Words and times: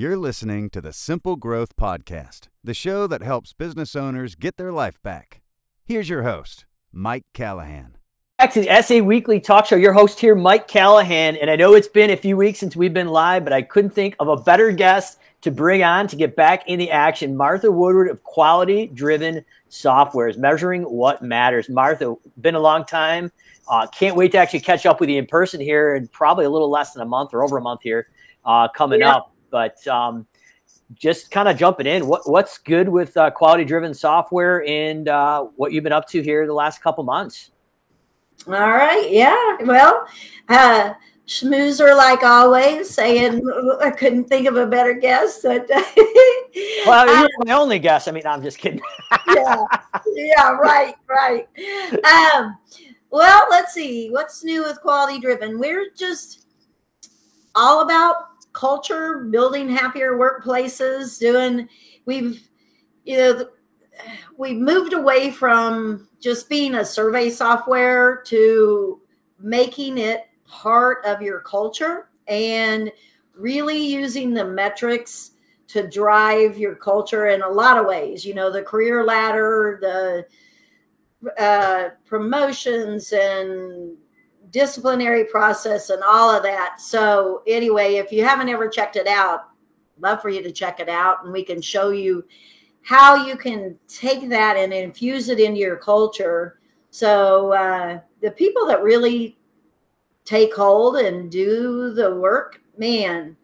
You're 0.00 0.16
listening 0.16 0.70
to 0.70 0.80
the 0.80 0.92
Simple 0.92 1.34
Growth 1.34 1.74
Podcast, 1.74 2.46
the 2.62 2.72
show 2.72 3.08
that 3.08 3.20
helps 3.20 3.52
business 3.52 3.96
owners 3.96 4.36
get 4.36 4.56
their 4.56 4.70
life 4.70 5.02
back. 5.02 5.40
Here's 5.84 6.08
your 6.08 6.22
host, 6.22 6.66
Mike 6.92 7.24
Callahan. 7.34 7.96
Back 8.38 8.52
to 8.52 8.60
the 8.60 8.80
SA 8.80 8.98
Weekly 8.98 9.40
Talk 9.40 9.66
Show. 9.66 9.74
Your 9.74 9.92
host 9.92 10.20
here, 10.20 10.36
Mike 10.36 10.68
Callahan. 10.68 11.34
And 11.34 11.50
I 11.50 11.56
know 11.56 11.74
it's 11.74 11.88
been 11.88 12.10
a 12.10 12.16
few 12.16 12.36
weeks 12.36 12.60
since 12.60 12.76
we've 12.76 12.94
been 12.94 13.08
live, 13.08 13.42
but 13.42 13.52
I 13.52 13.60
couldn't 13.62 13.90
think 13.90 14.14
of 14.20 14.28
a 14.28 14.36
better 14.36 14.70
guest 14.70 15.18
to 15.40 15.50
bring 15.50 15.82
on 15.82 16.06
to 16.06 16.14
get 16.14 16.36
back 16.36 16.68
in 16.68 16.78
the 16.78 16.92
action. 16.92 17.36
Martha 17.36 17.68
Woodward 17.68 18.08
of 18.08 18.22
Quality 18.22 18.92
Driven 18.94 19.44
Software 19.68 20.28
is 20.28 20.38
measuring 20.38 20.84
what 20.84 21.22
matters. 21.22 21.68
Martha, 21.68 22.14
been 22.40 22.54
a 22.54 22.60
long 22.60 22.84
time. 22.84 23.32
Uh, 23.66 23.84
can't 23.88 24.14
wait 24.14 24.30
to 24.30 24.38
actually 24.38 24.60
catch 24.60 24.86
up 24.86 25.00
with 25.00 25.08
you 25.08 25.18
in 25.18 25.26
person 25.26 25.60
here 25.60 25.96
in 25.96 26.06
probably 26.06 26.44
a 26.44 26.50
little 26.50 26.70
less 26.70 26.92
than 26.92 27.02
a 27.02 27.08
month 27.08 27.34
or 27.34 27.42
over 27.42 27.56
a 27.56 27.60
month 27.60 27.82
here 27.82 28.06
uh, 28.44 28.68
coming 28.68 29.00
yeah. 29.00 29.16
up. 29.16 29.34
But 29.50 29.86
um, 29.86 30.26
just 30.94 31.30
kind 31.30 31.48
of 31.48 31.56
jumping 31.56 31.86
in, 31.86 32.06
what, 32.06 32.28
what's 32.28 32.58
good 32.58 32.88
with 32.88 33.16
uh, 33.16 33.30
quality 33.30 33.64
driven 33.64 33.94
software 33.94 34.64
and 34.66 35.08
uh, 35.08 35.44
what 35.56 35.72
you've 35.72 35.84
been 35.84 35.92
up 35.92 36.08
to 36.08 36.22
here 36.22 36.46
the 36.46 36.52
last 36.52 36.82
couple 36.82 37.04
months? 37.04 37.50
All 38.46 38.52
right. 38.54 39.10
Yeah. 39.10 39.56
Well, 39.64 40.06
uh, 40.48 40.94
schmoozer 41.26 41.96
like 41.96 42.22
always, 42.22 42.88
saying 42.88 43.42
I 43.80 43.90
couldn't 43.90 44.24
think 44.24 44.46
of 44.46 44.56
a 44.56 44.66
better 44.66 44.94
guest. 44.94 45.42
But, 45.42 45.68
well, 46.86 47.06
you're 47.06 47.26
uh, 47.26 47.44
my 47.44 47.52
only 47.52 47.78
guest. 47.78 48.08
I 48.08 48.12
mean, 48.12 48.26
I'm 48.26 48.42
just 48.42 48.58
kidding. 48.58 48.80
yeah. 49.28 49.64
Yeah. 50.14 50.52
Right. 50.52 50.94
Right. 51.08 51.48
Um, 52.04 52.56
well, 53.10 53.46
let's 53.50 53.74
see. 53.74 54.10
What's 54.10 54.44
new 54.44 54.62
with 54.62 54.80
quality 54.80 55.18
driven? 55.18 55.58
We're 55.58 55.90
just 55.96 56.46
all 57.54 57.82
about 57.82 58.16
culture, 58.58 59.28
building 59.30 59.68
happier 59.68 60.18
workplaces, 60.18 61.20
doing, 61.20 61.68
we've, 62.06 62.50
you 63.04 63.16
know, 63.16 63.48
we've 64.36 64.58
moved 64.58 64.94
away 64.94 65.30
from 65.30 66.08
just 66.20 66.48
being 66.48 66.74
a 66.74 66.84
survey 66.84 67.30
software 67.30 68.20
to 68.26 69.00
making 69.38 69.98
it 69.98 70.26
part 70.44 71.04
of 71.04 71.22
your 71.22 71.40
culture 71.40 72.10
and 72.26 72.90
really 73.36 73.78
using 73.78 74.34
the 74.34 74.44
metrics 74.44 75.32
to 75.68 75.88
drive 75.88 76.58
your 76.58 76.74
culture 76.74 77.28
in 77.28 77.42
a 77.42 77.48
lot 77.48 77.78
of 77.78 77.86
ways. 77.86 78.24
You 78.24 78.34
know, 78.34 78.50
the 78.50 78.62
career 78.62 79.04
ladder, 79.04 79.78
the 79.80 80.26
uh, 81.40 81.90
promotions 82.06 83.12
and 83.12 83.96
disciplinary 84.50 85.24
process 85.24 85.90
and 85.90 86.02
all 86.02 86.30
of 86.30 86.42
that. 86.42 86.80
So 86.80 87.42
anyway, 87.46 87.96
if 87.96 88.12
you 88.12 88.24
haven't 88.24 88.48
ever 88.48 88.68
checked 88.68 88.96
it 88.96 89.06
out, 89.06 89.48
love 90.00 90.22
for 90.22 90.28
you 90.28 90.42
to 90.42 90.52
check 90.52 90.80
it 90.80 90.88
out 90.88 91.24
and 91.24 91.32
we 91.32 91.44
can 91.44 91.60
show 91.60 91.90
you 91.90 92.24
how 92.82 93.26
you 93.26 93.36
can 93.36 93.78
take 93.86 94.28
that 94.28 94.56
and 94.56 94.72
infuse 94.72 95.28
it 95.28 95.40
into 95.40 95.60
your 95.60 95.76
culture. 95.76 96.58
So 96.90 97.52
uh, 97.52 98.00
the 98.22 98.30
people 98.30 98.66
that 98.66 98.82
really 98.82 99.38
take 100.24 100.54
hold 100.54 100.96
and 100.96 101.30
do 101.30 101.92
the 101.92 102.14
work, 102.14 102.60
man, 102.76 103.36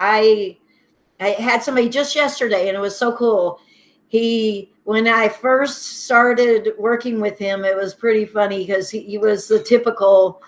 I 0.00 0.58
I 1.18 1.28
had 1.30 1.62
somebody 1.62 1.88
just 1.88 2.14
yesterday 2.14 2.68
and 2.68 2.76
it 2.76 2.80
was 2.80 2.96
so 2.96 3.16
cool. 3.16 3.60
He 4.16 4.72
when 4.86 5.08
I 5.08 5.28
first 5.28 6.04
started 6.04 6.72
working 6.78 7.20
with 7.20 7.38
him, 7.40 7.64
it 7.64 7.76
was 7.76 7.92
pretty 7.92 8.24
funny 8.24 8.64
because 8.64 8.88
he, 8.88 9.00
he, 9.00 9.18
was 9.18 9.48
the 9.48 9.58
typical, 9.58 10.40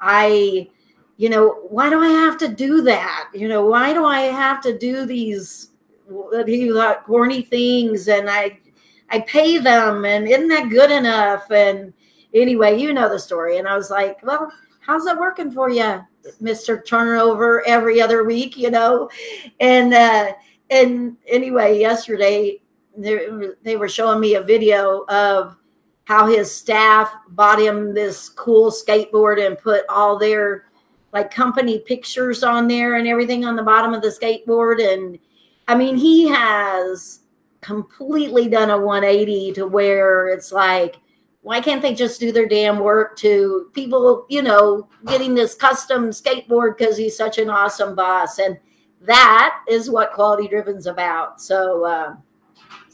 I, 0.00 0.70
you 1.18 1.28
know, 1.28 1.66
why 1.68 1.90
do 1.90 2.00
I 2.00 2.08
have 2.08 2.38
to 2.38 2.48
do 2.48 2.80
that? 2.80 3.28
You 3.34 3.48
know, 3.48 3.66
why 3.66 3.92
do 3.92 4.06
I 4.06 4.20
have 4.20 4.62
to 4.62 4.76
do 4.78 5.04
these 5.04 5.68
these 6.46 6.72
corny 7.04 7.42
things 7.42 8.08
and 8.08 8.28
I 8.30 8.58
I 9.10 9.20
pay 9.20 9.58
them 9.58 10.06
and 10.06 10.26
isn't 10.26 10.48
that 10.48 10.70
good 10.70 10.90
enough? 10.90 11.50
And 11.50 11.92
anyway, 12.32 12.80
you 12.80 12.94
know 12.94 13.10
the 13.10 13.18
story. 13.18 13.58
And 13.58 13.68
I 13.68 13.76
was 13.76 13.90
like, 13.90 14.22
well, 14.22 14.50
how's 14.80 15.04
that 15.04 15.20
working 15.20 15.52
for 15.52 15.68
you, 15.68 16.00
Mr. 16.42 16.84
Turnover 16.84 17.62
every 17.66 18.00
other 18.00 18.24
week, 18.24 18.56
you 18.56 18.70
know? 18.70 19.10
And 19.60 19.92
uh 19.92 20.32
and 20.70 21.16
anyway, 21.26 21.78
yesterday 21.78 22.60
they 22.96 23.76
were 23.76 23.88
showing 23.88 24.20
me 24.20 24.34
a 24.34 24.42
video 24.42 25.04
of 25.08 25.56
how 26.04 26.26
his 26.26 26.52
staff 26.52 27.12
bought 27.30 27.60
him 27.60 27.94
this 27.94 28.28
cool 28.28 28.70
skateboard 28.70 29.44
and 29.44 29.58
put 29.58 29.84
all 29.88 30.18
their 30.18 30.66
like 31.12 31.32
company 31.32 31.80
pictures 31.80 32.42
on 32.42 32.68
there 32.68 32.96
and 32.96 33.06
everything 33.06 33.44
on 33.44 33.56
the 33.56 33.62
bottom 33.62 33.94
of 33.94 34.02
the 34.02 34.08
skateboard. 34.08 34.80
And 34.82 35.18
i 35.68 35.74
mean 35.74 35.96
he 35.96 36.26
has 36.28 37.20
completely 37.60 38.48
done 38.48 38.70
a 38.70 38.78
180 38.78 39.52
to 39.52 39.66
where 39.66 40.28
it's 40.28 40.50
like 40.50 40.96
why 41.42 41.60
can't 41.60 41.82
they 41.82 41.94
just 41.94 42.18
do 42.18 42.32
their 42.32 42.48
damn 42.48 42.78
work 42.80 43.16
to 43.16 43.70
people 43.72 44.26
you 44.28 44.42
know 44.42 44.88
getting 45.06 45.34
this 45.34 45.54
custom 45.54 46.10
skateboard 46.10 46.76
because 46.76 46.96
he's 46.96 47.16
such 47.16 47.38
an 47.38 47.50
awesome 47.50 47.94
boss. 47.94 48.38
And 48.38 48.58
that 49.00 49.60
is 49.68 49.90
what 49.90 50.12
quality 50.12 50.48
driven's 50.48 50.86
about 50.86 51.40
so 51.40 51.84
uh, 51.84 52.14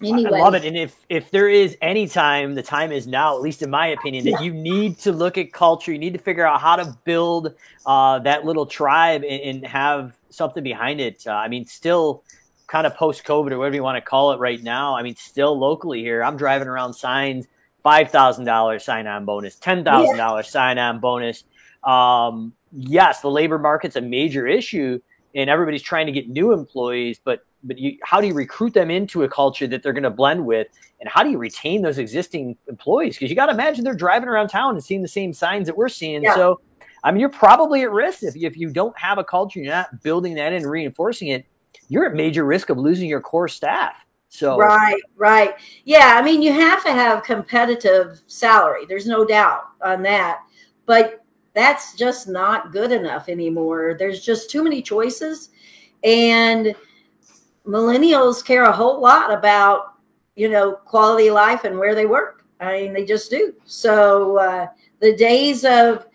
Anyway. 0.02 0.38
I 0.38 0.42
love 0.42 0.54
it. 0.54 0.64
And 0.64 0.76
if 0.76 1.06
if 1.08 1.30
there 1.30 1.48
is 1.48 1.76
any 1.80 2.06
time, 2.06 2.54
the 2.54 2.62
time 2.62 2.92
is 2.92 3.06
now, 3.06 3.34
at 3.34 3.40
least 3.42 3.62
in 3.62 3.70
my 3.70 3.88
opinion, 3.88 4.24
that 4.26 4.32
yeah. 4.32 4.40
you 4.42 4.52
need 4.52 4.98
to 5.00 5.12
look 5.12 5.38
at 5.38 5.52
culture. 5.52 5.90
You 5.90 5.98
need 5.98 6.12
to 6.12 6.18
figure 6.18 6.46
out 6.46 6.60
how 6.60 6.76
to 6.76 6.96
build 7.04 7.54
uh, 7.86 8.18
that 8.20 8.44
little 8.44 8.66
tribe 8.66 9.22
and, 9.22 9.40
and, 9.42 9.66
have 9.66 10.16
something 10.28 10.62
behind 10.62 11.00
it. 11.00 11.26
Uh, 11.26 11.32
I 11.32 11.48
mean, 11.48 11.64
still 11.64 12.24
kind 12.66 12.86
of 12.86 12.94
post 12.94 13.24
COVID 13.24 13.52
or 13.52 13.58
whatever 13.58 13.76
you 13.76 13.82
want 13.82 13.96
to 13.96 14.02
call 14.02 14.32
it 14.32 14.38
right 14.38 14.62
now. 14.62 14.94
I 14.94 15.02
mean, 15.02 15.16
still 15.16 15.58
locally 15.58 16.02
here, 16.02 16.22
I'm 16.22 16.36
driving 16.36 16.68
around 16.68 16.92
signs, 16.92 17.46
five 17.82 18.10
thousand 18.10 18.44
dollars 18.44 18.84
sign 18.84 19.06
on 19.06 19.24
bonus, 19.24 19.56
ten 19.56 19.82
thousand 19.82 20.18
dollars 20.18 20.46
yeah. 20.46 20.52
sign 20.52 20.78
on 20.78 21.00
bonus. 21.00 21.44
Um, 21.84 22.52
yes, 22.70 23.22
the 23.22 23.30
labor 23.30 23.58
market's 23.58 23.96
a 23.96 24.02
major 24.02 24.46
issue, 24.46 25.00
and 25.36 25.50
everybody's 25.50 25.82
trying 25.82 26.06
to 26.06 26.12
get 26.12 26.28
new 26.28 26.52
employees, 26.52 27.20
but 27.22 27.46
but 27.62 27.78
you, 27.78 27.98
how 28.02 28.20
do 28.20 28.26
you 28.26 28.34
recruit 28.34 28.74
them 28.74 28.90
into 28.90 29.24
a 29.24 29.28
culture 29.28 29.66
that 29.66 29.82
they're 29.82 29.92
going 29.92 30.02
to 30.04 30.10
blend 30.10 30.44
with? 30.44 30.68
And 31.00 31.08
how 31.08 31.22
do 31.22 31.30
you 31.30 31.38
retain 31.38 31.82
those 31.82 31.98
existing 31.98 32.56
employees? 32.68 33.16
Because 33.16 33.28
you 33.28 33.36
got 33.36 33.46
to 33.46 33.52
imagine 33.52 33.84
they're 33.84 33.94
driving 33.94 34.28
around 34.28 34.48
town 34.48 34.74
and 34.74 34.82
seeing 34.82 35.02
the 35.02 35.08
same 35.08 35.32
signs 35.32 35.66
that 35.66 35.76
we're 35.76 35.88
seeing. 35.88 36.22
Yeah. 36.22 36.34
so 36.34 36.60
i 37.04 37.10
mean 37.10 37.20
you're 37.20 37.28
probably 37.28 37.82
at 37.82 37.90
risk 37.92 38.22
if, 38.22 38.34
if 38.34 38.56
you 38.56 38.70
don't 38.70 38.98
have 38.98 39.18
a 39.18 39.24
culture 39.24 39.60
you're 39.60 39.72
not 39.72 40.02
building 40.02 40.34
that 40.34 40.52
and 40.52 40.64
reinforcing 40.64 41.28
it 41.28 41.44
you're 41.88 42.06
at 42.06 42.14
major 42.14 42.44
risk 42.44 42.70
of 42.70 42.78
losing 42.78 43.08
your 43.08 43.20
core 43.20 43.48
staff. 43.48 43.94
So 44.28 44.56
right 44.56 45.00
right. 45.16 45.54
Yeah 45.84 46.18
i 46.18 46.22
mean 46.22 46.40
you 46.40 46.52
have 46.52 46.82
to 46.84 46.92
have 46.92 47.22
competitive 47.22 48.20
salary 48.26 48.86
there's 48.88 49.06
no 49.06 49.24
doubt 49.24 49.64
on 49.84 50.02
that. 50.02 50.40
But 50.86 51.25
that's 51.56 51.94
just 51.94 52.28
not 52.28 52.70
good 52.70 52.92
enough 52.92 53.30
anymore. 53.30 53.96
There's 53.98 54.22
just 54.22 54.50
too 54.50 54.62
many 54.62 54.82
choices. 54.82 55.48
And 56.04 56.76
millennials 57.66 58.44
care 58.44 58.64
a 58.64 58.72
whole 58.72 59.00
lot 59.00 59.32
about 59.32 59.94
you 60.36 60.50
know 60.50 60.72
quality 60.72 61.28
of 61.28 61.34
life 61.34 61.64
and 61.64 61.78
where 61.78 61.94
they 61.94 62.04
work. 62.04 62.44
I 62.60 62.72
mean 62.72 62.92
they 62.92 63.06
just 63.06 63.30
do. 63.30 63.54
So 63.64 64.36
uh, 64.36 64.66
the 65.00 65.16
days 65.16 65.64
of 65.64 66.06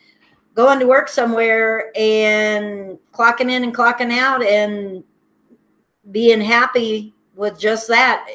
going 0.54 0.80
to 0.80 0.86
work 0.86 1.10
somewhere 1.10 1.92
and 1.98 3.00
clocking 3.12 3.52
in 3.52 3.64
and 3.64 3.76
clocking 3.76 4.16
out 4.16 4.44
and 4.44 5.04
being 6.12 6.40
happy 6.42 7.16
with 7.36 7.60
just 7.60 7.88
that 7.88 8.28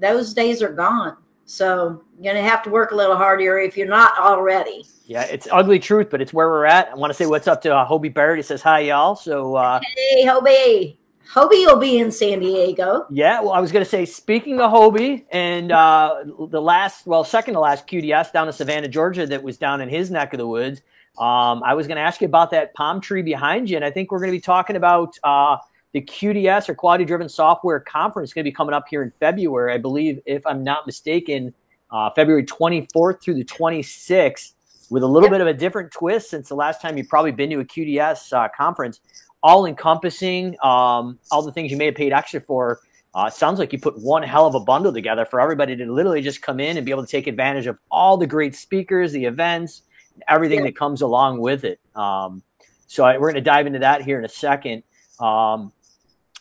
those 0.00 0.34
days 0.34 0.60
are 0.60 0.72
gone. 0.72 1.16
So 1.44 2.02
you're 2.20 2.34
gonna 2.34 2.46
have 2.46 2.62
to 2.64 2.70
work 2.70 2.90
a 2.90 2.94
little 2.94 3.16
harder 3.16 3.58
if 3.58 3.76
you're 3.76 3.88
not 3.88 4.18
already 4.18 4.84
yeah, 5.08 5.22
it's 5.22 5.48
ugly 5.50 5.78
truth, 5.78 6.10
but 6.10 6.20
it's 6.20 6.34
where 6.34 6.50
we're 6.50 6.66
at. 6.66 6.90
I 6.90 6.94
want 6.94 7.10
to 7.10 7.14
say 7.14 7.24
what's 7.24 7.48
up 7.48 7.62
to 7.62 7.74
uh, 7.74 7.88
Hobie 7.88 8.12
Barrett. 8.12 8.36
He 8.36 8.42
says 8.42 8.60
hi, 8.60 8.80
y'all. 8.80 9.16
So, 9.16 9.54
uh, 9.56 9.80
hey, 9.96 10.26
Hobie. 10.26 10.98
Hobie 11.32 11.66
will 11.66 11.78
be 11.78 11.98
in 11.98 12.12
San 12.12 12.40
Diego. 12.40 13.06
Yeah, 13.10 13.40
well, 13.40 13.52
I 13.52 13.60
was 13.60 13.72
going 13.72 13.82
to 13.82 13.88
say, 13.88 14.04
speaking 14.04 14.60
of 14.60 14.70
Hobie, 14.70 15.24
and 15.32 15.72
uh, 15.72 16.24
the 16.50 16.60
last, 16.60 17.06
well, 17.06 17.24
second 17.24 17.54
to 17.54 17.60
last 17.60 17.86
QDS 17.86 18.32
down 18.32 18.48
in 18.48 18.52
Savannah, 18.52 18.88
Georgia, 18.88 19.26
that 19.26 19.42
was 19.42 19.56
down 19.56 19.80
in 19.80 19.88
his 19.88 20.10
neck 20.10 20.34
of 20.34 20.38
the 20.38 20.46
woods. 20.46 20.82
Um, 21.18 21.62
I 21.64 21.72
was 21.72 21.86
going 21.86 21.96
to 21.96 22.02
ask 22.02 22.20
you 22.20 22.26
about 22.26 22.50
that 22.50 22.74
palm 22.74 23.00
tree 23.00 23.22
behind 23.22 23.70
you, 23.70 23.76
and 23.76 23.84
I 23.86 23.90
think 23.90 24.12
we're 24.12 24.20
going 24.20 24.30
to 24.30 24.36
be 24.36 24.42
talking 24.42 24.76
about 24.76 25.18
uh, 25.24 25.56
the 25.92 26.02
QDS 26.02 26.68
or 26.68 26.74
Quality 26.74 27.06
Driven 27.06 27.30
Software 27.30 27.80
Conference. 27.80 28.34
Going 28.34 28.44
to 28.44 28.50
be 28.50 28.54
coming 28.54 28.74
up 28.74 28.84
here 28.90 29.02
in 29.02 29.10
February, 29.20 29.72
I 29.72 29.78
believe, 29.78 30.20
if 30.26 30.46
I'm 30.46 30.62
not 30.62 30.84
mistaken, 30.84 31.54
uh, 31.90 32.10
February 32.10 32.44
24th 32.44 33.22
through 33.22 33.34
the 33.34 33.44
26th, 33.44 34.52
with 34.90 35.02
a 35.02 35.06
little 35.06 35.28
bit 35.28 35.40
of 35.40 35.46
a 35.46 35.54
different 35.54 35.92
twist 35.92 36.30
since 36.30 36.48
the 36.48 36.54
last 36.54 36.80
time 36.80 36.96
you've 36.96 37.08
probably 37.08 37.32
been 37.32 37.50
to 37.50 37.60
a 37.60 37.64
QDS 37.64 38.32
uh, 38.32 38.48
conference 38.56 39.00
all 39.42 39.66
encompassing, 39.66 40.56
um, 40.62 41.18
all 41.30 41.42
the 41.42 41.52
things 41.52 41.70
you 41.70 41.76
may 41.76 41.86
have 41.86 41.94
paid 41.94 42.12
extra 42.12 42.40
for. 42.40 42.80
Uh, 43.14 43.30
sounds 43.30 43.58
like 43.58 43.72
you 43.72 43.78
put 43.78 43.98
one 44.00 44.22
hell 44.22 44.46
of 44.46 44.54
a 44.54 44.60
bundle 44.60 44.92
together 44.92 45.24
for 45.24 45.40
everybody 45.40 45.74
to 45.74 45.90
literally 45.90 46.20
just 46.20 46.42
come 46.42 46.60
in 46.60 46.76
and 46.76 46.84
be 46.84 46.92
able 46.92 47.04
to 47.04 47.10
take 47.10 47.26
advantage 47.26 47.66
of 47.66 47.78
all 47.90 48.16
the 48.16 48.26
great 48.26 48.54
speakers, 48.54 49.12
the 49.12 49.24
events, 49.24 49.82
everything 50.28 50.60
yeah. 50.60 50.66
that 50.66 50.76
comes 50.76 51.02
along 51.02 51.40
with 51.40 51.64
it. 51.64 51.80
Um, 51.94 52.42
so 52.86 53.04
I, 53.04 53.14
we're 53.18 53.32
going 53.32 53.34
to 53.34 53.40
dive 53.40 53.66
into 53.66 53.78
that 53.80 54.02
here 54.02 54.18
in 54.18 54.24
a 54.24 54.28
second. 54.28 54.82
Um, 55.20 55.72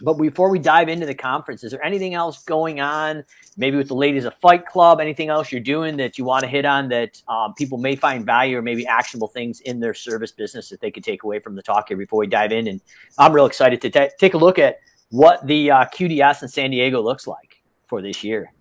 but 0.01 0.13
before 0.13 0.49
we 0.49 0.59
dive 0.59 0.89
into 0.89 1.05
the 1.05 1.15
conference, 1.15 1.63
is 1.63 1.71
there 1.71 1.83
anything 1.83 2.13
else 2.13 2.43
going 2.43 2.79
on? 2.79 3.23
Maybe 3.57 3.77
with 3.77 3.87
the 3.87 3.95
ladies 3.95 4.25
of 4.25 4.35
Fight 4.35 4.65
Club, 4.65 4.99
anything 4.99 5.29
else 5.29 5.51
you're 5.51 5.59
doing 5.59 5.97
that 5.97 6.17
you 6.17 6.25
want 6.25 6.43
to 6.43 6.47
hit 6.47 6.65
on 6.65 6.87
that 6.89 7.21
um, 7.27 7.55
people 7.55 7.79
may 7.79 7.95
find 7.95 8.25
value 8.25 8.57
or 8.57 8.61
maybe 8.61 8.85
actionable 8.85 9.27
things 9.27 9.59
in 9.61 9.79
their 9.79 9.95
service 9.95 10.31
business 10.31 10.69
that 10.69 10.81
they 10.81 10.91
could 10.91 11.03
take 11.03 11.23
away 11.23 11.39
from 11.39 11.55
the 11.55 11.63
talk 11.63 11.87
here 11.87 11.97
before 11.97 12.19
we 12.19 12.27
dive 12.27 12.51
in? 12.51 12.67
And 12.67 12.79
I'm 13.17 13.33
real 13.33 13.47
excited 13.47 13.81
to 13.81 13.89
t- 13.89 14.09
take 14.19 14.35
a 14.35 14.37
look 14.37 14.59
at 14.59 14.79
what 15.09 15.45
the 15.47 15.71
uh, 15.71 15.85
QDS 15.85 16.43
in 16.43 16.47
San 16.47 16.71
Diego 16.71 17.01
looks 17.01 17.25
like 17.25 17.63
for 17.87 18.01
this 18.01 18.23
year. 18.23 18.53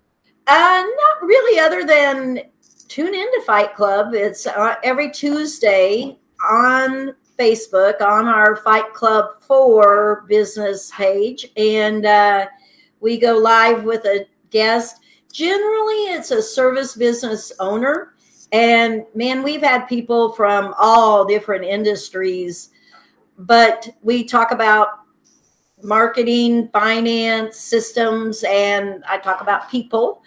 Uh, 0.46 0.84
not 0.84 1.22
really, 1.22 1.58
other 1.58 1.84
than 1.84 2.40
tune 2.88 3.14
into 3.14 3.42
Fight 3.44 3.74
Club. 3.74 4.14
It's 4.14 4.46
uh, 4.46 4.76
every 4.82 5.10
Tuesday 5.10 6.18
on 6.50 7.14
Facebook 7.38 8.00
on 8.00 8.26
our 8.26 8.56
Fight 8.56 8.92
Club 8.92 9.40
4 9.40 10.24
business 10.28 10.90
page. 10.94 11.50
And 11.56 12.06
uh, 12.06 12.46
we 13.00 13.18
go 13.18 13.36
live 13.36 13.84
with 13.84 14.04
a 14.04 14.26
guest. 14.50 15.00
Generally, 15.32 16.14
it's 16.14 16.30
a 16.30 16.42
service 16.42 16.94
business 16.94 17.52
owner. 17.60 18.14
And 18.52 19.04
man, 19.14 19.42
we've 19.42 19.62
had 19.62 19.86
people 19.86 20.32
from 20.32 20.74
all 20.78 21.24
different 21.24 21.64
industries, 21.64 22.70
but 23.38 23.88
we 24.02 24.24
talk 24.24 24.50
about 24.52 24.88
marketing, 25.82 26.68
finance, 26.72 27.58
systems, 27.58 28.44
and 28.48 29.04
I 29.08 29.18
talk 29.18 29.40
about 29.40 29.70
people. 29.70 30.22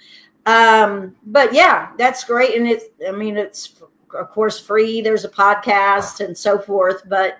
Um, 0.45 1.15
but 1.25 1.53
yeah, 1.53 1.91
that's 1.97 2.23
great. 2.23 2.55
And 2.55 2.67
it's, 2.67 2.85
I 3.07 3.11
mean, 3.11 3.37
it's 3.37 3.75
of 4.13 4.29
course, 4.31 4.59
free. 4.59 5.01
There's 5.01 5.25
a 5.25 5.29
podcast 5.29 6.23
and 6.23 6.37
so 6.37 6.59
forth. 6.59 7.03
But 7.07 7.37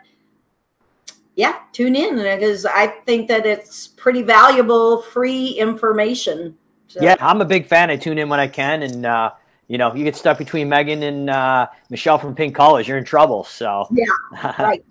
yeah, 1.35 1.59
tune 1.71 1.95
in 1.95 2.17
because 2.17 2.65
I 2.65 2.87
think 2.87 3.27
that 3.29 3.45
it's 3.45 3.87
pretty 3.87 4.23
valuable, 4.23 5.01
free 5.01 5.51
information. 5.51 6.57
So. 6.87 6.99
Yeah, 7.01 7.15
I'm 7.19 7.39
a 7.39 7.45
big 7.45 7.65
fan. 7.65 7.89
I 7.89 7.97
tune 7.97 8.17
in 8.17 8.29
when 8.29 8.39
I 8.39 8.47
can, 8.47 8.81
and 8.81 9.05
uh, 9.05 9.31
you 9.67 9.77
know, 9.77 9.93
you 9.93 10.03
get 10.03 10.15
stuck 10.15 10.39
between 10.39 10.67
Megan 10.67 11.03
and 11.03 11.29
uh, 11.29 11.67
Michelle 11.91 12.17
from 12.17 12.33
Pink 12.35 12.55
College, 12.55 12.87
you're 12.87 12.97
in 12.97 13.05
trouble. 13.05 13.43
So 13.43 13.87
yeah, 13.91 14.53
right, 14.59 14.83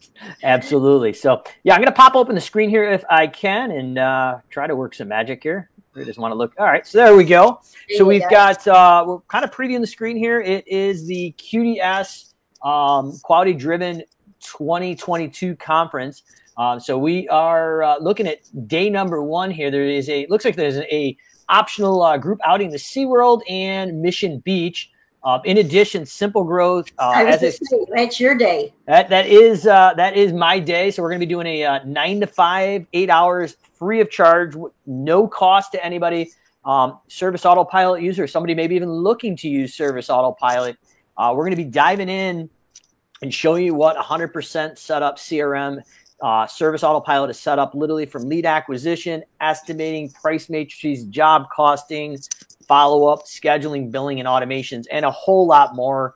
absolutely. 0.45 1.13
So 1.13 1.43
yeah, 1.65 1.75
I'm 1.75 1.81
gonna 1.81 1.93
pop 1.93 2.15
open 2.15 2.37
the 2.37 2.41
screen 2.41 2.71
here 2.71 2.89
if 2.89 3.05
I 3.11 3.27
can 3.27 3.73
and 3.73 3.99
uh, 3.99 4.39
try 4.49 4.69
to 4.69 4.77
work 4.77 4.95
some 4.95 5.09
magic 5.09 5.43
here. 5.43 5.69
We 5.99 6.05
just 6.05 6.19
want 6.19 6.33
to 6.33 6.37
look. 6.37 6.55
All 6.59 6.67
right, 6.67 6.87
so 6.87 6.99
there 6.99 7.17
we 7.17 7.25
go. 7.25 7.61
So 7.97 8.05
we've 8.05 8.29
got 8.31 8.67
uh, 8.67 9.05
we're 9.07 9.21
kind 9.21 9.45
of 9.45 9.51
previewing 9.51 9.81
the 9.81 9.87
screen 9.87 10.17
here. 10.17 10.41
It 10.41 10.67
is 10.69 11.07
the 11.07 11.35
QDS 11.39 12.35
um, 12.63 13.19
Quality 13.23 13.55
Driven 13.55 14.03
2022 14.41 15.57
conference. 15.57 16.23
Um, 16.57 16.81
so 16.81 16.99
we 16.99 17.29
are 17.29 17.83
uh, 17.83 17.99
looking 17.99 18.27
at 18.27 18.41
day 18.69 18.91
number 18.91 19.23
one 19.23 19.51
here. 19.51 19.71
There 19.71 19.85
is 19.85 20.09
a 20.09 20.27
looks 20.29 20.45
like 20.45 20.57
there's 20.57 20.77
a, 20.77 20.95
a 20.95 21.17
optional 21.49 22.03
uh, 22.03 22.19
group 22.19 22.41
outing 22.45 22.71
to 22.73 22.77
SeaWorld 22.77 23.43
and 23.49 24.01
Mission 24.03 24.39
Beach. 24.41 24.91
Uh, 25.29 25.39
in 25.45 25.59
addition, 25.59 26.07
Simple 26.07 26.43
Growth. 26.43 26.91
Uh, 26.99 27.13
as 27.27 27.41
say, 27.41 27.85
that's 27.95 28.19
your 28.19 28.35
day. 28.35 28.73
That 28.87 29.11
that 29.11 29.27
is 29.27 29.67
uh, 29.67 29.93
that 29.99 30.17
is 30.17 30.33
my 30.33 30.59
day. 30.59 30.91
So 30.91 31.03
we're 31.03 31.11
going 31.11 31.21
to 31.21 31.27
be 31.27 31.29
doing 31.29 31.47
a 31.47 31.65
uh, 31.65 31.85
nine 31.85 32.19
to 32.21 32.27
five, 32.27 32.87
eight 32.95 33.11
hours, 33.11 33.59
free 33.75 34.01
of 34.01 34.11
charge, 34.11 34.55
no 34.87 35.29
cost 35.29 35.73
to 35.73 35.85
anybody. 35.85 36.31
Um, 36.65 36.99
service 37.09 37.45
Autopilot 37.45 38.01
user, 38.01 38.27
somebody 38.27 38.55
maybe 38.55 38.75
even 38.75 38.91
looking 38.91 39.37
to 39.37 39.51
use 39.51 39.75
Service 39.75 40.09
Autopilot. 40.09 40.79
Uh, 41.19 41.35
we're 41.37 41.45
going 41.45 41.57
to 41.57 41.63
be 41.63 41.65
diving 41.65 42.09
in 42.09 42.49
and 43.21 43.35
showing 43.35 43.67
you 43.67 43.75
what 43.75 43.99
100% 43.99 44.79
setup 44.79 45.19
CRM 45.19 45.83
uh, 46.23 46.47
Service 46.47 46.83
Autopilot 46.83 47.31
is 47.31 47.39
set 47.39 47.59
up 47.59 47.75
literally 47.75 48.07
from 48.07 48.29
lead 48.29 48.47
acquisition, 48.47 49.23
estimating, 49.41 50.11
price 50.11 50.49
matrices, 50.49 51.05
job 51.05 51.49
costing, 51.55 52.19
follow 52.69 53.09
up, 53.09 53.25
scheduling, 53.25 53.91
billing, 53.91 54.21
and 54.21 54.29
automations, 54.29 54.85
and 54.93 55.05
a 55.05 55.11
whole 55.11 55.47
lot 55.47 55.75
more. 55.75 56.15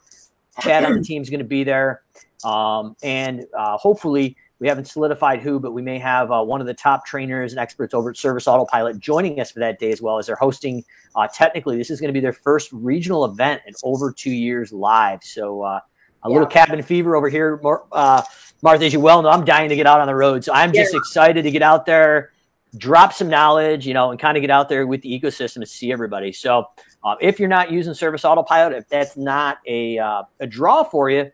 Chad 0.61 0.85
on 0.85 0.93
the 0.93 1.03
team 1.03 1.23
is 1.23 1.31
going 1.31 1.41
to 1.41 1.45
be 1.45 1.65
there. 1.65 2.03
Um, 2.45 2.95
and 3.03 3.47
uh, 3.57 3.79
hopefully, 3.79 4.37
we 4.59 4.69
haven't 4.69 4.85
solidified 4.85 5.41
who, 5.41 5.59
but 5.59 5.73
we 5.73 5.83
may 5.83 5.99
have 5.99 6.31
uh, 6.31 6.43
one 6.43 6.61
of 6.61 6.67
the 6.67 6.75
top 6.75 7.07
trainers 7.07 7.53
and 7.53 7.59
experts 7.59 7.95
over 7.95 8.11
at 8.11 8.17
Service 8.17 8.47
Autopilot 8.47 9.01
joining 9.01 9.41
us 9.41 9.51
for 9.51 9.61
that 9.61 9.79
day 9.79 9.91
as 9.91 10.03
well 10.03 10.19
as 10.19 10.27
they're 10.27 10.37
hosting. 10.37 10.85
Uh, 11.17 11.27
technically, 11.27 11.77
this 11.77 11.91
is 11.91 12.01
going 12.01 12.09
to 12.09 12.13
be 12.13 12.21
their 12.21 12.33
first 12.33 12.71
regional 12.73 13.25
event 13.25 13.63
in 13.67 13.75
over 13.83 14.13
two 14.13 14.31
years 14.31 14.73
live. 14.73 15.25
So, 15.25 15.63
uh, 15.63 15.81
a 16.25 16.29
yeah. 16.29 16.33
little 16.33 16.47
cabin 16.47 16.81
fever 16.83 17.17
over 17.17 17.29
here, 17.29 17.61
uh, 17.91 18.23
Martha, 18.63 18.85
as 18.85 18.93
you 18.93 19.01
well 19.01 19.23
know, 19.23 19.31
I'm 19.31 19.45
dying 19.45 19.69
to 19.71 19.75
get 19.75 19.87
out 19.87 20.01
on 20.01 20.07
the 20.07 20.15
road. 20.15 20.45
So, 20.45 20.53
I'm 20.53 20.73
just 20.73 20.93
yeah. 20.93 20.99
excited 20.99 21.43
to 21.43 21.51
get 21.51 21.63
out 21.63 21.87
there 21.87 22.31
drop 22.77 23.13
some 23.13 23.29
knowledge, 23.29 23.87
you 23.87 23.95
know, 23.95 24.11
and 24.11 24.19
kind 24.21 24.37
of 24.37 24.41
get 24.41 24.51
out 24.51 24.69
there 24.69 24.87
with 24.87 25.03
the 25.03 25.21
ecosystem 25.21 25.61
to 25.61 25.67
see 25.67 25.93
everybody. 25.93 26.33
So 26.33 26.67
uh, 27.05 27.17
if 27.21 27.39
you're 27.39 27.49
not 27.49 27.71
using 27.71 27.95
Service 27.95 28.25
Autopilot, 28.25 28.73
if 28.73 28.89
that's 28.89 29.17
not 29.17 29.59
a, 29.67 29.99
uh, 29.99 30.23
a 30.41 30.47
draw 30.47 30.83
for 30.83 31.11
you, 31.11 31.31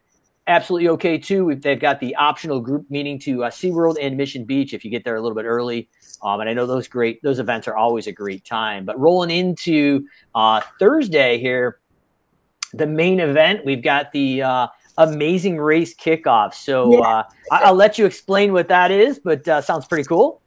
absolutely 0.49 0.89
okay 0.89 1.19
too. 1.19 1.51
If 1.51 1.61
They've 1.61 1.79
got 1.79 2.01
the 2.01 2.17
optional 2.17 2.61
group 2.61 2.91
meeting 2.91 3.19
to 3.21 3.45
uh, 3.45 3.51
SeaWorld 3.51 3.97
and 4.01 4.17
Mission 4.17 4.45
Beach 4.45 4.75
if 4.75 4.85
you 4.85 4.91
get 4.91 5.05
there 5.05 5.17
a 5.17 5.21
little 5.21 5.37
bit 5.37 5.45
early. 5.45 5.89
Um, 6.23 6.41
and 6.41 6.51
I 6.51 6.55
know 6.55 6.67
those 6.67 6.89
great 6.89 7.23
those 7.23 7.39
events 7.39 7.69
are 7.69 7.77
always 7.77 8.09
a 8.09 8.13
great 8.13 8.45
time. 8.45 8.85
But 8.85 8.99
rolling 8.99 9.31
into 9.31 10.07
uh, 10.35 10.63
Thursday 10.81 11.39
here, 11.39 11.79
the 12.73 12.87
main 12.87 13.21
event, 13.21 13.65
we've 13.65 13.83
got 13.83 14.11
the 14.11 14.43
uh, 14.43 14.67
amazing 14.97 15.59
race 15.59 15.95
kickoff. 15.95 16.55
So 16.55 16.95
yeah. 16.95 17.01
uh, 17.01 17.23
I- 17.53 17.71
will 17.71 17.77
let 17.77 17.99
you 17.99 18.07
explain 18.07 18.53
what 18.53 18.69
that 18.69 18.91
is, 18.91 19.21
but 19.21 19.47
uh, 19.47 19.61
sounds 19.61 19.87
pretty 19.87 20.05
cool. 20.05 20.43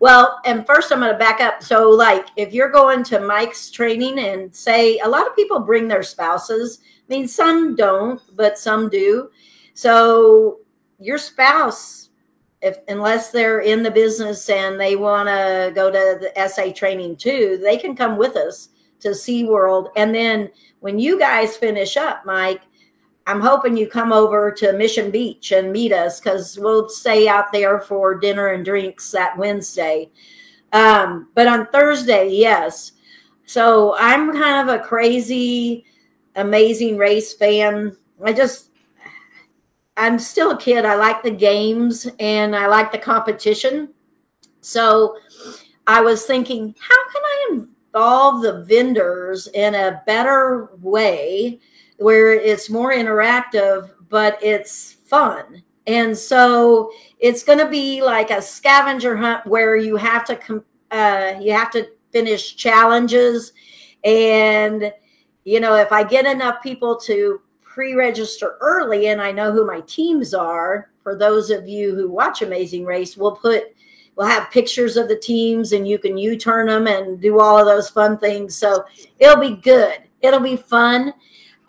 Well, 0.00 0.40
and 0.44 0.66
first 0.66 0.90
I'm 0.90 1.00
going 1.00 1.12
to 1.12 1.18
back 1.18 1.40
up. 1.40 1.62
So, 1.62 1.88
like, 1.90 2.26
if 2.36 2.52
you're 2.52 2.70
going 2.70 3.04
to 3.04 3.20
Mike's 3.20 3.70
training 3.70 4.18
and 4.18 4.54
say 4.54 4.98
a 4.98 5.08
lot 5.08 5.26
of 5.26 5.36
people 5.36 5.60
bring 5.60 5.88
their 5.88 6.02
spouses, 6.02 6.80
I 6.82 7.14
mean, 7.14 7.28
some 7.28 7.76
don't, 7.76 8.20
but 8.34 8.58
some 8.58 8.88
do. 8.88 9.30
So, 9.74 10.58
your 10.98 11.18
spouse, 11.18 12.10
if 12.62 12.78
unless 12.88 13.30
they're 13.30 13.60
in 13.60 13.82
the 13.82 13.90
business 13.90 14.48
and 14.48 14.80
they 14.80 14.96
want 14.96 15.28
to 15.28 15.72
go 15.74 15.90
to 15.90 16.18
the 16.20 16.48
SA 16.48 16.72
training 16.72 17.16
too, 17.16 17.58
they 17.62 17.76
can 17.76 17.94
come 17.94 18.16
with 18.16 18.36
us 18.36 18.70
to 19.00 19.08
SeaWorld. 19.10 19.88
And 19.96 20.14
then 20.14 20.50
when 20.80 20.98
you 20.98 21.18
guys 21.18 21.56
finish 21.56 21.96
up, 21.96 22.24
Mike, 22.24 22.62
I'm 23.26 23.40
hoping 23.40 23.76
you 23.76 23.88
come 23.88 24.12
over 24.12 24.50
to 24.52 24.72
Mission 24.72 25.10
Beach 25.10 25.52
and 25.52 25.72
meet 25.72 25.92
us 25.92 26.20
because 26.20 26.58
we'll 26.58 26.88
stay 26.88 27.28
out 27.28 27.52
there 27.52 27.80
for 27.80 28.18
dinner 28.18 28.48
and 28.48 28.64
drinks 28.64 29.10
that 29.12 29.38
Wednesday. 29.38 30.10
Um, 30.72 31.28
but 31.34 31.46
on 31.46 31.66
Thursday, 31.68 32.28
yes. 32.30 32.92
So 33.44 33.94
I'm 33.98 34.32
kind 34.32 34.68
of 34.68 34.74
a 34.74 34.82
crazy, 34.82 35.84
amazing 36.36 36.96
race 36.96 37.32
fan. 37.32 37.96
I 38.24 38.32
just, 38.32 38.70
I'm 39.96 40.18
still 40.18 40.52
a 40.52 40.58
kid. 40.58 40.84
I 40.84 40.94
like 40.94 41.22
the 41.22 41.30
games 41.30 42.08
and 42.18 42.56
I 42.56 42.66
like 42.66 42.90
the 42.90 42.98
competition. 42.98 43.90
So 44.62 45.16
I 45.86 46.00
was 46.00 46.24
thinking, 46.24 46.74
how 46.78 47.10
can 47.12 47.22
I 47.22 47.48
involve 47.50 48.42
the 48.42 48.64
vendors 48.64 49.48
in 49.48 49.74
a 49.74 50.02
better 50.06 50.70
way? 50.80 51.60
Where 52.02 52.32
it's 52.32 52.68
more 52.68 52.92
interactive, 52.92 53.90
but 54.08 54.38
it's 54.42 54.92
fun. 55.04 55.62
And 55.86 56.16
so 56.16 56.92
it's 57.18 57.42
going 57.42 57.58
to 57.58 57.68
be 57.68 58.02
like 58.02 58.30
a 58.30 58.42
scavenger 58.42 59.16
hunt 59.16 59.46
where 59.46 59.76
you 59.76 59.96
have 59.96 60.24
to 60.26 60.64
uh, 60.90 61.38
you 61.40 61.52
have 61.52 61.70
to 61.70 61.88
finish 62.12 62.54
challenges, 62.54 63.52
and 64.04 64.92
you 65.44 65.58
know 65.58 65.74
if 65.74 65.90
I 65.90 66.04
get 66.04 66.26
enough 66.26 66.62
people 66.62 66.96
to 67.00 67.40
pre-register 67.62 68.58
early, 68.60 69.06
and 69.06 69.20
I 69.20 69.32
know 69.32 69.50
who 69.50 69.66
my 69.66 69.80
teams 69.82 70.34
are. 70.34 70.90
For 71.02 71.16
those 71.16 71.50
of 71.50 71.66
you 71.66 71.94
who 71.94 72.10
watch 72.10 72.42
Amazing 72.42 72.84
Race, 72.84 73.16
we'll 73.16 73.34
put 73.34 73.74
we'll 74.14 74.26
have 74.26 74.50
pictures 74.50 74.96
of 74.96 75.08
the 75.08 75.18
teams, 75.18 75.72
and 75.72 75.88
you 75.88 75.98
can 75.98 76.18
U-turn 76.18 76.66
them 76.66 76.86
and 76.86 77.20
do 77.20 77.40
all 77.40 77.58
of 77.58 77.66
those 77.66 77.88
fun 77.88 78.18
things. 78.18 78.54
So 78.54 78.84
it'll 79.18 79.40
be 79.40 79.56
good. 79.56 80.02
It'll 80.20 80.38
be 80.38 80.56
fun 80.56 81.14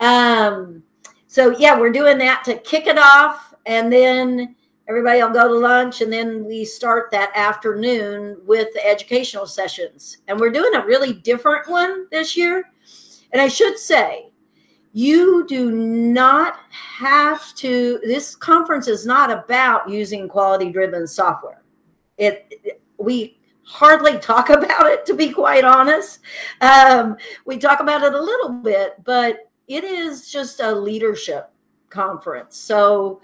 um, 0.00 0.82
so 1.26 1.56
yeah, 1.58 1.78
we're 1.78 1.92
doing 1.92 2.18
that 2.18 2.44
to 2.44 2.58
kick 2.58 2.86
it 2.86 2.98
off, 2.98 3.54
and 3.66 3.92
then 3.92 4.54
everybody 4.88 5.22
will 5.22 5.30
go 5.30 5.48
to 5.48 5.54
lunch, 5.54 6.00
and 6.00 6.12
then 6.12 6.44
we 6.44 6.64
start 6.64 7.10
that 7.10 7.32
afternoon 7.34 8.38
with 8.46 8.68
the 8.74 8.86
educational 8.86 9.46
sessions. 9.46 10.18
And 10.28 10.38
we're 10.38 10.50
doing 10.50 10.74
a 10.74 10.84
really 10.84 11.12
different 11.12 11.68
one 11.68 12.06
this 12.10 12.36
year. 12.36 12.70
And 13.32 13.40
I 13.40 13.48
should 13.48 13.78
say, 13.78 14.30
you 14.92 15.44
do 15.48 15.72
not 15.72 16.58
have 16.70 17.52
to. 17.56 17.98
This 18.04 18.36
conference 18.36 18.86
is 18.86 19.04
not 19.04 19.30
about 19.30 19.88
using 19.88 20.28
quality-driven 20.28 21.08
software. 21.08 21.62
It, 22.16 22.46
it 22.62 22.80
we 22.96 23.38
hardly 23.64 24.18
talk 24.18 24.50
about 24.50 24.86
it, 24.86 25.04
to 25.06 25.14
be 25.14 25.30
quite 25.30 25.64
honest. 25.64 26.20
Um, 26.60 27.16
we 27.44 27.58
talk 27.58 27.80
about 27.80 28.04
it 28.04 28.14
a 28.14 28.22
little 28.22 28.50
bit, 28.50 29.02
but 29.02 29.50
it 29.68 29.84
is 29.84 30.30
just 30.30 30.60
a 30.60 30.72
leadership 30.72 31.50
conference. 31.88 32.56
So 32.56 33.20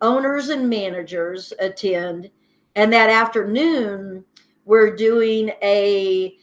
owners 0.00 0.48
and 0.48 0.68
managers 0.68 1.52
attend. 1.58 2.30
And 2.76 2.92
that 2.92 3.10
afternoon, 3.10 4.24
we're 4.64 4.94
doing 4.94 5.50
a 5.62 6.36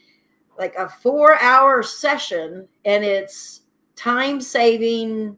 like 0.58 0.74
a 0.76 0.88
four 0.88 1.40
hour 1.40 1.82
session 1.82 2.68
and 2.84 3.04
it's 3.04 3.62
time 3.96 4.40
saving 4.40 5.36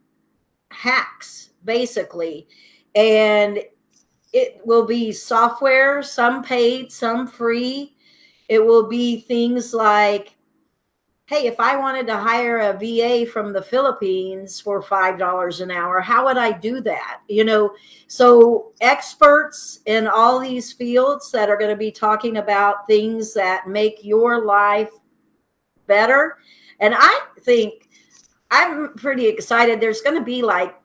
hacks 0.71 1.51
basically 1.63 2.47
and 2.95 3.59
it 4.33 4.61
will 4.65 4.85
be 4.85 5.11
software 5.11 6.03
some 6.03 6.43
paid 6.43 6.91
some 6.91 7.25
free 7.25 7.95
it 8.49 8.63
will 8.63 8.87
be 8.87 9.21
things 9.21 9.73
like 9.73 10.34
hey 11.27 11.47
if 11.47 11.59
i 11.59 11.75
wanted 11.75 12.05
to 12.05 12.15
hire 12.15 12.59
a 12.59 12.73
va 12.73 13.25
from 13.31 13.51
the 13.51 13.61
philippines 13.61 14.59
for 14.59 14.81
five 14.81 15.17
dollars 15.17 15.59
an 15.59 15.71
hour 15.71 15.99
how 15.99 16.25
would 16.25 16.37
i 16.37 16.51
do 16.51 16.81
that? 16.81 17.21
You 17.27 17.43
know 17.43 17.75
so 18.07 18.73
experts 18.81 19.79
in 19.85 20.07
all 20.07 20.39
these 20.39 20.71
fields 20.71 21.31
that 21.31 21.49
are 21.49 21.57
going 21.57 21.71
to 21.71 21.75
be 21.75 21.91
talking 21.91 22.37
about 22.37 22.85
things 22.87 23.33
that 23.33 23.67
make 23.67 24.03
your 24.03 24.45
life 24.45 24.91
better. 25.87 26.37
And 26.79 26.93
i 26.97 27.21
think 27.41 27.89
i'm 28.51 28.93
pretty 28.93 29.27
excited. 29.27 29.81
There's 29.81 30.01
going 30.01 30.17
to 30.17 30.23
be 30.23 30.41
like 30.41 30.75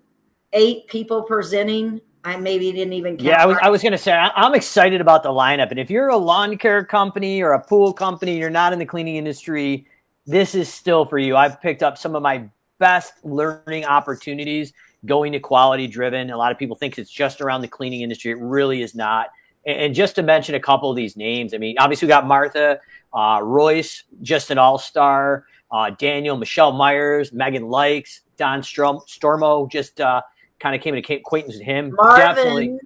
eight 0.53 0.87
people 0.89 1.23
presenting. 1.23 2.01
I 2.25 2.37
maybe 2.37 2.71
didn't 2.73 2.93
even 2.93 3.19
Yeah, 3.19 3.43
I 3.43 3.47
was, 3.47 3.57
I 3.63 3.71
was 3.71 3.81
going 3.83 3.93
to 3.93 3.99
say, 3.99 4.13
I'm 4.13 4.55
excited 4.55 5.01
about 5.01 5.23
the 5.23 5.31
lineup. 5.31 5.71
And 5.71 5.81
if 5.81 5.91
you're 5.91 6.09
a 6.09 6.17
lawn 6.17 6.59
care 6.59 6.85
company 6.85 7.43
or 7.43 7.53
a 7.53 7.65
pool 7.65 7.95
company, 7.95 8.39
you're 8.39 8.51
not 8.51 8.75
in 8.75 8.79
the 8.79 8.85
cleaning 8.85 9.17
industry, 9.17 9.87
this 10.31 10.55
is 10.55 10.73
still 10.73 11.05
for 11.05 11.19
you. 11.19 11.37
I've 11.37 11.61
picked 11.61 11.83
up 11.83 11.99
some 11.99 12.15
of 12.15 12.23
my 12.23 12.49
best 12.79 13.25
learning 13.25 13.85
opportunities 13.85 14.73
going 15.07 15.33
to 15.33 15.41
quality 15.41 15.87
driven. 15.87 16.31
A 16.31 16.37
lot 16.37 16.53
of 16.53 16.59
people 16.59 16.77
think 16.77 16.99
it's 16.99 17.11
just 17.11 17.41
around 17.41 17.63
the 17.63 17.69
cleaning 17.69 18.03
industry. 18.03 18.31
It 18.33 18.39
really 18.39 18.83
is 18.83 18.95
not. 18.95 19.29
And 19.67 19.95
just 19.95 20.15
to 20.15 20.23
mention 20.23 20.55
a 20.55 20.61
couple 20.61 20.89
of 20.91 20.97
these 20.97 21.17
names, 21.17 21.53
I 21.53 21.59
mean, 21.59 21.77
obviously 21.79 22.07
we 22.07 22.11
got 22.11 22.27
Martha, 22.27 22.81
uh, 23.13 23.41
Royce, 23.43 24.05
just 24.23 24.51
an 24.51 24.59
all 24.59 24.79
star, 24.79 25.45
uh, 25.71 25.91
Daniel, 25.91 26.37
Michelle 26.37 26.73
Myers, 26.73 27.33
Megan 27.33 27.69
Likes, 27.69 28.23
Don 28.37 28.63
Strom- 28.63 29.01
Stormo, 29.01 29.71
just 29.71 30.01
uh, 30.01 30.23
kind 30.61 30.75
of 30.75 30.81
came 30.81 30.95
into 30.95 31.15
acquaintance 31.15 31.57
with 31.57 31.65
him. 31.65 31.93
Marvin, 31.95 32.19
Definitely. 32.19 32.79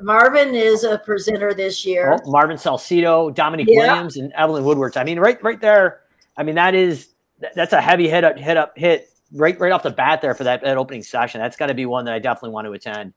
Marvin 0.00 0.54
is 0.54 0.84
a 0.84 0.98
presenter 0.98 1.54
this 1.54 1.86
year. 1.86 2.18
Oh, 2.22 2.30
Marvin 2.30 2.56
Salcido, 2.56 3.34
Dominic 3.34 3.68
yeah. 3.68 3.92
Williams, 3.92 4.16
and 4.16 4.32
Evelyn 4.32 4.64
Woodward. 4.64 4.96
I 4.96 5.04
mean, 5.04 5.18
right, 5.18 5.42
right 5.42 5.60
there. 5.60 6.00
I 6.36 6.42
mean, 6.42 6.56
that 6.56 6.74
is 6.74 7.08
that's 7.54 7.72
a 7.72 7.80
heavy 7.80 8.08
hit 8.08 8.24
up, 8.24 8.38
hit 8.38 8.56
up, 8.56 8.76
hit 8.76 9.08
right, 9.32 9.58
right 9.58 9.72
off 9.72 9.82
the 9.82 9.90
bat 9.90 10.20
there 10.20 10.34
for 10.34 10.44
that, 10.44 10.62
that 10.62 10.76
opening 10.76 11.02
session. 11.02 11.40
That's 11.40 11.56
got 11.56 11.66
to 11.66 11.74
be 11.74 11.86
one 11.86 12.04
that 12.04 12.14
I 12.14 12.18
definitely 12.18 12.50
want 12.50 12.66
to 12.66 12.72
attend. 12.72 13.12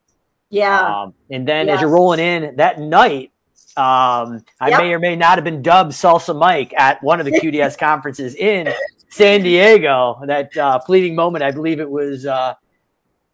Yeah. 0.50 1.02
Um, 1.02 1.14
and 1.30 1.46
then 1.46 1.66
yes. 1.66 1.76
as 1.76 1.80
you're 1.80 1.90
rolling 1.90 2.20
in 2.20 2.56
that 2.56 2.80
night, 2.80 3.32
um, 3.76 4.44
I 4.60 4.70
yep. 4.70 4.80
may 4.80 4.92
or 4.92 4.98
may 4.98 5.14
not 5.14 5.36
have 5.36 5.44
been 5.44 5.62
dubbed 5.62 5.92
Salsa 5.92 6.36
Mike 6.36 6.74
at 6.76 7.02
one 7.02 7.20
of 7.20 7.26
the 7.26 7.32
QDS 7.32 7.78
conferences 7.78 8.34
in 8.34 8.72
San 9.08 9.42
Diego. 9.42 10.20
That 10.26 10.56
uh, 10.56 10.80
fleeting 10.80 11.14
moment, 11.14 11.44
I 11.44 11.52
believe 11.52 11.78
it 11.78 11.88
was 11.88 12.26
uh, 12.26 12.54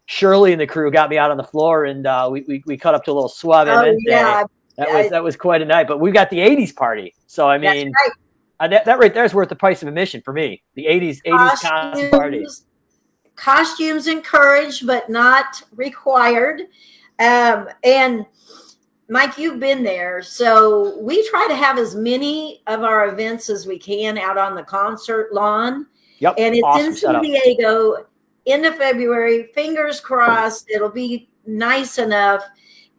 Shirley 0.05 0.51
and 0.51 0.61
the 0.61 0.67
crew 0.67 0.91
got 0.91 1.09
me 1.09 1.17
out 1.17 1.31
on 1.31 1.37
the 1.37 1.43
floor, 1.43 1.85
and 1.85 2.05
uh, 2.05 2.29
we, 2.31 2.41
we, 2.41 2.63
we 2.67 2.77
cut 2.77 2.93
up 2.93 3.03
to 3.05 3.11
a 3.11 3.13
little 3.13 3.29
suave 3.29 3.67
oh, 3.67 3.97
yeah. 4.01 4.43
That 4.77 4.89
was 4.89 5.09
that 5.09 5.23
was 5.23 5.37
quite 5.37 5.61
a 5.61 5.65
night. 5.65 5.87
But 5.87 5.99
we 5.99 6.11
got 6.11 6.29
the 6.29 6.39
'80s 6.39 6.75
party, 6.75 7.15
so 7.27 7.47
I 7.47 7.57
mean, 7.57 7.91
right. 7.91 8.11
Uh, 8.59 8.67
that, 8.67 8.85
that 8.85 8.99
right 8.99 9.13
there 9.13 9.25
is 9.25 9.33
worth 9.33 9.49
the 9.49 9.55
price 9.55 9.81
of 9.81 9.87
admission 9.87 10.21
for 10.21 10.33
me. 10.33 10.63
The 10.75 10.85
'80s 10.85 11.21
'80s 11.25 11.61
costumes, 11.61 12.09
party. 12.09 12.45
Costumes 13.35 14.07
encouraged, 14.07 14.87
but 14.87 15.09
not 15.09 15.61
required. 15.75 16.61
Um, 17.19 17.69
and 17.83 18.25
Mike, 19.09 19.37
you've 19.37 19.59
been 19.59 19.83
there, 19.83 20.21
so 20.21 20.97
we 20.99 21.27
try 21.29 21.47
to 21.47 21.55
have 21.55 21.77
as 21.77 21.95
many 21.95 22.61
of 22.67 22.83
our 22.83 23.09
events 23.09 23.49
as 23.49 23.67
we 23.67 23.77
can 23.77 24.17
out 24.17 24.37
on 24.37 24.55
the 24.55 24.63
concert 24.63 25.33
lawn. 25.33 25.87
Yep, 26.19 26.35
and 26.37 26.55
it's 26.55 26.63
awesome 26.63 26.85
in 26.85 26.95
San 26.95 27.21
Diego 27.21 28.05
end 28.47 28.65
of 28.65 28.75
February. 28.77 29.49
Fingers 29.53 29.99
crossed, 29.99 30.69
it'll 30.69 30.89
be 30.89 31.29
nice 31.45 31.97
enough. 31.97 32.43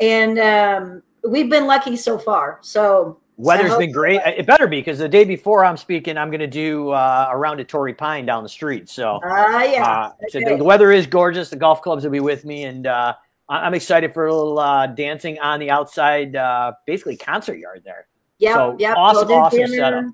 And 0.00 0.38
um, 0.38 1.02
we've 1.28 1.50
been 1.50 1.66
lucky 1.66 1.96
so 1.96 2.18
far. 2.18 2.58
So 2.62 3.20
weather's 3.36 3.76
been 3.76 3.92
great. 3.92 4.20
It 4.24 4.46
better 4.46 4.66
be 4.66 4.80
because 4.80 4.98
the 4.98 5.08
day 5.08 5.24
before 5.24 5.64
I'm 5.64 5.76
speaking, 5.76 6.16
I'm 6.16 6.30
going 6.30 6.40
to 6.40 6.46
do 6.46 6.90
uh, 6.90 7.28
around 7.30 7.60
at 7.60 7.68
Torrey 7.68 7.94
Pine 7.94 8.26
down 8.26 8.42
the 8.42 8.48
street. 8.48 8.88
So, 8.88 9.20
uh, 9.24 9.68
yeah. 9.70 9.84
Uh, 9.84 10.12
so 10.28 10.40
the, 10.40 10.56
the, 10.56 10.64
weather 10.64 10.92
is 10.92 11.06
gorgeous. 11.06 11.50
The 11.50 11.56
golf 11.56 11.82
clubs 11.82 12.04
will 12.04 12.10
be 12.10 12.20
with 12.20 12.44
me, 12.44 12.64
and 12.64 12.86
uh, 12.86 13.14
I'm 13.48 13.74
excited 13.74 14.12
for 14.12 14.26
a 14.26 14.34
little 14.34 14.58
uh, 14.58 14.86
dancing 14.88 15.38
on 15.40 15.60
the 15.60 15.70
outside, 15.70 16.36
uh, 16.36 16.72
basically 16.86 17.16
concert 17.16 17.58
yard 17.58 17.82
there. 17.84 18.06
Yeah, 18.38 18.54
so 18.54 18.76
yeah. 18.78 18.94
Awesome, 18.94 19.28
we'll 19.28 19.38
awesome 19.38 19.66
setup. 19.68 20.04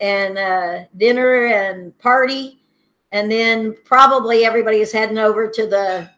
And 0.00 0.38
uh, 0.38 0.84
dinner 0.96 1.46
and 1.46 1.96
party 1.98 2.58
and 3.12 3.30
then 3.30 3.74
probably 3.84 4.44
everybody 4.44 4.78
is 4.78 4.92
heading 4.92 5.18
over 5.18 5.48
to 5.48 5.66
the 5.66 6.10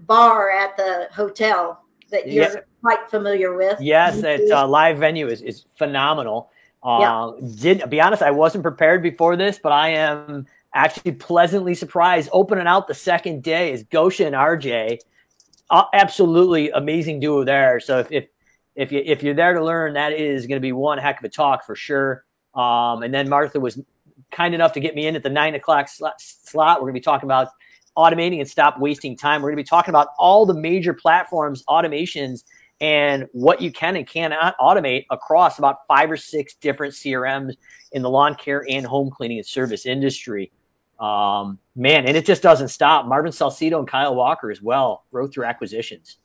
bar 0.00 0.50
at 0.50 0.76
the 0.76 1.08
hotel 1.12 1.84
that 2.10 2.30
you're. 2.30 2.66
Quite 2.84 3.08
familiar 3.08 3.56
with. 3.56 3.80
Yes, 3.80 4.20
that 4.20 4.40
uh, 4.50 4.68
live 4.68 4.98
venue 4.98 5.28
is, 5.28 5.40
is 5.40 5.64
phenomenal. 5.76 6.50
Uh, 6.82 7.32
Did 7.56 7.88
be 7.88 8.00
honest, 8.00 8.22
I 8.22 8.30
wasn't 8.30 8.62
prepared 8.62 9.02
before 9.02 9.36
this, 9.36 9.58
but 9.58 9.72
I 9.72 9.90
am 9.90 10.46
actually 10.74 11.12
pleasantly 11.12 11.74
surprised. 11.74 12.28
Opening 12.30 12.66
out 12.66 12.86
the 12.86 12.94
second 12.94 13.42
day 13.42 13.72
is 13.72 13.84
Gosha 13.84 14.26
and 14.26 14.34
RJ. 14.34 14.98
Uh, 15.70 15.84
absolutely 15.94 16.70
amazing 16.70 17.20
duo 17.20 17.42
there. 17.44 17.80
So 17.80 18.00
if, 18.00 18.12
if 18.12 18.28
if 18.76 18.92
you 18.92 19.02
if 19.02 19.22
you're 19.22 19.34
there 19.34 19.54
to 19.54 19.64
learn, 19.64 19.94
that 19.94 20.12
is 20.12 20.46
going 20.46 20.56
to 20.56 20.60
be 20.60 20.72
one 20.72 20.98
heck 20.98 21.20
of 21.20 21.24
a 21.24 21.30
talk 21.30 21.64
for 21.64 21.74
sure. 21.74 22.24
Um, 22.54 23.02
and 23.02 23.14
then 23.14 23.30
Martha 23.30 23.58
was 23.58 23.80
kind 24.30 24.54
enough 24.54 24.74
to 24.74 24.80
get 24.80 24.94
me 24.94 25.06
in 25.06 25.16
at 25.16 25.22
the 25.22 25.30
nine 25.30 25.54
o'clock 25.54 25.88
slot. 25.88 26.80
We're 26.80 26.90
going 26.90 26.94
to 26.94 27.00
be 27.00 27.04
talking 27.04 27.26
about 27.26 27.48
automating 27.96 28.40
and 28.40 28.48
stop 28.48 28.78
wasting 28.78 29.16
time. 29.16 29.40
We're 29.40 29.50
going 29.50 29.58
to 29.58 29.62
be 29.62 29.68
talking 29.68 29.90
about 29.90 30.08
all 30.18 30.44
the 30.44 30.54
major 30.54 30.92
platforms, 30.92 31.64
automations, 31.68 32.44
and 32.84 33.26
what 33.32 33.62
you 33.62 33.72
can 33.72 33.96
and 33.96 34.06
cannot 34.06 34.54
automate 34.58 35.06
across 35.10 35.58
about 35.58 35.86
five 35.88 36.10
or 36.10 36.18
six 36.18 36.54
different 36.56 36.92
CRMs 36.92 37.54
in 37.92 38.02
the 38.02 38.10
lawn 38.10 38.34
care 38.34 38.62
and 38.68 38.84
home 38.84 39.10
cleaning 39.10 39.38
and 39.38 39.46
service 39.46 39.86
industry. 39.86 40.52
Um, 41.00 41.58
man, 41.74 42.04
and 42.04 42.14
it 42.14 42.26
just 42.26 42.42
doesn't 42.42 42.68
stop. 42.68 43.06
Marvin 43.06 43.32
Salcido 43.32 43.78
and 43.78 43.88
Kyle 43.88 44.14
Walker 44.14 44.50
as 44.50 44.60
well, 44.60 45.04
growth 45.10 45.32
through 45.32 45.46
acquisitions. 45.46 46.18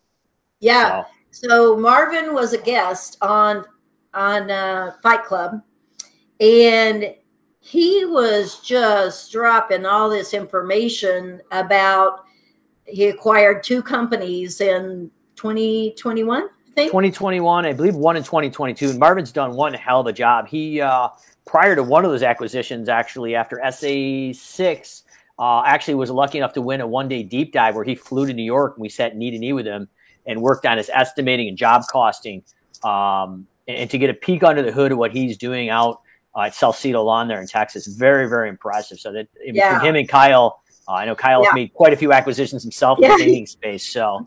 Yeah. 0.60 1.06
So, 1.32 1.48
so 1.48 1.78
Marvin 1.78 2.34
was 2.34 2.52
a 2.52 2.62
guest 2.62 3.18
on 3.22 3.64
on 4.14 4.52
uh, 4.52 4.96
Fight 5.02 5.24
Club, 5.24 5.62
and 6.42 7.16
he 7.62 8.04
was 8.04 8.60
just 8.60 9.32
dropping 9.32 9.86
all 9.86 10.10
this 10.10 10.34
information 10.34 11.40
about 11.54 12.26
he 12.86 13.08
acquired 13.08 13.64
two 13.64 13.82
companies 13.82 14.60
in 14.60 15.10
2021 15.40 16.44
I 16.44 16.48
think 16.74 16.90
2021 16.92 17.66
I 17.66 17.72
believe 17.72 17.96
one 17.96 18.18
in 18.18 18.24
2022 18.24 18.90
and 18.90 19.00
Marvin's 19.00 19.32
done 19.32 19.54
one 19.56 19.74
hell 19.74 20.02
of 20.02 20.08
a 20.08 20.14
job 20.14 20.48
he 20.50 20.82
uh, 20.82 21.08
prior 21.46 21.78
to 21.78 21.84
one 21.84 22.04
of 22.04 22.12
those 22.12 22.24
acquisitions 22.24 22.90
actually 22.90 23.36
after 23.36 23.56
SA6 23.64 25.04
uh, 25.40 25.64
actually 25.66 25.96
was 25.96 26.10
lucky 26.12 26.38
enough 26.38 26.52
to 26.54 26.62
win 26.62 26.82
a 26.82 26.88
one 26.88 27.08
day 27.08 27.24
deep 27.24 27.54
dive 27.54 27.76
where 27.76 27.86
he 27.86 27.96
flew 27.96 28.28
to 28.28 28.34
New 28.34 28.44
York 28.44 28.76
and 28.76 28.82
we 28.82 28.90
sat 28.90 29.16
knee 29.16 29.32
to 29.32 29.40
knee 29.40 29.54
with 29.54 29.66
him 29.66 29.88
and 30.26 30.42
worked 30.42 30.66
on 30.66 30.78
his 30.78 30.90
estimating 30.94 31.48
and 31.48 31.58
job 31.58 31.84
costing 31.90 32.44
um, 32.84 33.48
and, 33.70 33.78
and 33.78 33.90
to 33.90 33.98
get 33.98 34.10
a 34.10 34.14
peek 34.14 34.44
under 34.44 34.62
the 34.62 34.74
hood 34.74 34.92
of 34.92 34.98
what 34.98 35.14
he's 35.14 35.38
doing 35.38 35.70
out 35.70 36.02
uh, 36.36 36.42
at 36.42 36.52
Salcido 36.52 37.04
Lawn 37.06 37.30
there 37.30 37.40
in 37.40 37.48
Texas. 37.48 37.88
Very, 37.88 38.28
very 38.28 38.50
impressive. 38.50 39.00
So 39.00 39.14
that 39.14 39.30
yeah. 39.42 39.74
between 39.74 39.90
him 39.90 39.96
and 39.96 40.10
Kyle, 40.10 40.62
uh, 40.88 40.96
I 40.96 41.06
know 41.06 41.16
Kyle 41.16 41.44
yeah. 41.44 41.54
made 41.54 41.74
quite 41.74 41.94
a 41.94 41.98
few 41.98 42.12
acquisitions 42.12 42.62
himself 42.62 43.00
in 43.02 43.10
the 43.10 43.18
dating 43.18 43.48
space. 43.48 43.86
So 43.86 44.26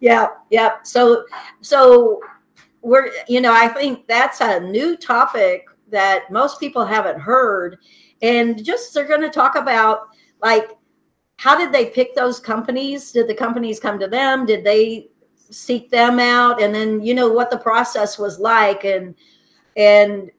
yeah, 0.00 0.28
yeah. 0.50 0.76
So 0.82 1.24
so 1.60 2.20
we're 2.82 3.10
you 3.28 3.40
know 3.40 3.52
I 3.52 3.68
think 3.68 4.06
that's 4.06 4.40
a 4.40 4.60
new 4.60 4.96
topic 4.96 5.66
that 5.90 6.30
most 6.30 6.60
people 6.60 6.84
haven't 6.84 7.20
heard, 7.20 7.78
and 8.22 8.64
just 8.64 8.94
they're 8.94 9.08
going 9.08 9.20
to 9.20 9.30
talk 9.30 9.56
about 9.56 10.08
like 10.42 10.70
how 11.36 11.56
did 11.56 11.72
they 11.72 11.86
pick 11.86 12.14
those 12.14 12.38
companies? 12.38 13.12
Did 13.12 13.28
the 13.28 13.34
companies 13.34 13.80
come 13.80 13.98
to 13.98 14.06
them? 14.06 14.44
Did 14.46 14.62
they 14.62 15.08
seek 15.50 15.90
them 15.90 16.18
out? 16.18 16.62
And 16.62 16.74
then 16.74 17.02
you 17.02 17.14
know 17.14 17.32
what 17.32 17.50
the 17.50 17.58
process 17.58 18.18
was 18.18 18.38
like 18.38 18.84
and 18.84 19.14
and 19.76 20.30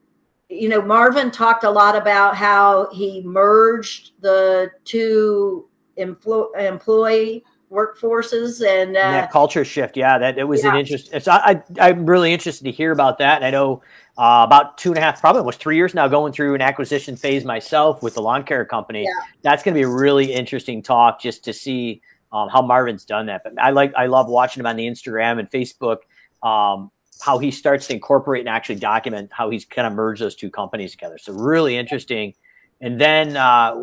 you 0.52 0.68
know, 0.68 0.82
Marvin 0.82 1.32
talked 1.32 1.64
a 1.64 1.70
lot 1.70 1.96
about 1.96 2.36
how 2.36 2.90
he 2.92 3.22
merged 3.22 4.12
the 4.20 4.70
two 4.84 5.70
employ- 5.96 6.52
employee 6.60 7.44
workforces 7.72 8.66
and 8.66 8.96
uh, 8.98 9.12
that 9.12 9.32
culture 9.32 9.64
shift. 9.64 9.96
Yeah, 9.96 10.18
that 10.18 10.38
it 10.38 10.44
was 10.44 10.64
yeah. 10.64 10.72
an 10.72 10.80
interest. 10.80 11.10
It's 11.14 11.28
I, 11.28 11.64
I 11.80 11.90
am 11.90 12.06
really 12.06 12.34
interested 12.34 12.66
to 12.66 12.72
hear 12.72 12.92
about 12.92 13.18
that. 13.20 13.38
And 13.38 13.46
I 13.46 13.50
know 13.50 13.82
uh, 14.18 14.44
about 14.46 14.78
two 14.78 14.90
and 14.90 14.98
a 14.98 15.02
half, 15.02 15.22
probably 15.22 15.40
almost 15.40 15.60
three 15.60 15.78
years 15.78 15.94
now, 15.94 16.08
going 16.08 16.34
through 16.34 16.54
an 16.54 16.62
acquisition 16.62 17.16
phase 17.16 17.46
myself 17.46 18.04
with 18.04 18.16
the 18.16 18.22
lawn 18.22 18.44
care 18.44 18.66
company. 18.66 19.04
Yeah. 19.04 19.12
That's 19.42 19.64
going 19.64 19.74
to 19.74 19.78
be 19.80 19.84
a 19.84 19.90
really 19.90 20.34
interesting 20.34 20.84
talk 20.84 21.22
just 21.22 21.44
to 21.46 21.54
see 21.54 22.02
um, 22.32 22.50
how 22.50 22.62
Marvin's 22.62 23.06
done 23.06 23.26
that. 23.28 23.44
But 23.44 23.54
I 23.60 23.72
like 23.72 23.94
I 23.96 24.08
love 24.08 24.28
watching 24.28 24.60
him 24.60 24.68
on 24.68 24.76
the 24.76 24.86
Instagram 24.86 25.40
and 25.40 25.50
Facebook. 25.50 26.00
Um, 26.44 26.92
how 27.22 27.38
he 27.38 27.52
starts 27.52 27.86
to 27.86 27.94
incorporate 27.94 28.40
and 28.40 28.50
actually 28.50 28.76
document 28.76 29.30
how 29.32 29.52
he's 29.52 29.64
kind 29.64 29.86
of 29.86 29.94
merged 29.94 30.24
those 30.24 30.36
two 30.36 30.50
companies 30.50 30.90
together. 30.92 31.20
So 31.20 31.34
really 31.34 31.78
interesting. 31.78 32.34
And 32.82 33.00
then 33.00 33.38
uh, 33.38 33.76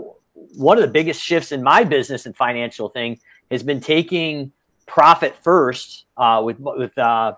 one 0.57 0.76
of 0.76 0.83
the 0.83 0.90
biggest 0.90 1.23
shifts 1.23 1.52
in 1.52 1.62
my 1.62 1.85
business 1.85 2.26
and 2.26 2.37
financial 2.37 2.88
thing 2.88 3.21
has 3.50 3.62
been 3.62 3.81
taking 3.81 4.52
profit 4.87 5.37
first 5.43 6.07
uh, 6.17 6.43
with 6.45 6.59
with 6.59 6.97
uh, 6.99 7.35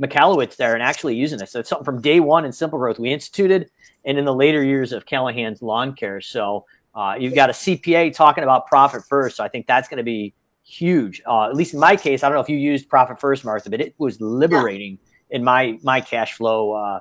Michalowicz 0.00 0.56
there 0.56 0.74
and 0.74 0.82
actually 0.82 1.16
using 1.16 1.38
this. 1.38 1.52
So 1.52 1.60
it's 1.60 1.68
something 1.68 1.84
from 1.84 2.00
day 2.00 2.20
one 2.20 2.44
in 2.44 2.52
Simple 2.52 2.78
Growth 2.78 2.98
we 2.98 3.12
instituted, 3.12 3.70
and 4.04 4.18
in 4.18 4.24
the 4.24 4.34
later 4.34 4.62
years 4.62 4.92
of 4.92 5.06
Callahan's 5.06 5.62
Lawn 5.62 5.94
Care. 5.94 6.20
So 6.20 6.66
uh, 6.94 7.16
you've 7.18 7.34
got 7.34 7.50
a 7.50 7.52
CPA 7.52 8.14
talking 8.14 8.44
about 8.44 8.66
profit 8.66 9.04
first. 9.08 9.36
So 9.36 9.44
I 9.44 9.48
think 9.48 9.66
that's 9.66 9.88
going 9.88 9.98
to 9.98 10.04
be 10.04 10.34
huge. 10.64 11.22
Uh, 11.26 11.48
at 11.48 11.54
least 11.54 11.74
in 11.74 11.80
my 11.80 11.96
case, 11.96 12.22
I 12.22 12.28
don't 12.28 12.36
know 12.36 12.42
if 12.42 12.48
you 12.48 12.56
used 12.56 12.88
profit 12.88 13.20
first, 13.20 13.44
Martha, 13.44 13.70
but 13.70 13.80
it 13.80 13.94
was 13.98 14.20
liberating 14.20 14.98
yeah. 15.30 15.36
in 15.36 15.44
my 15.44 15.78
my 15.82 16.00
cash 16.00 16.34
flow 16.34 16.72
uh, 16.72 17.00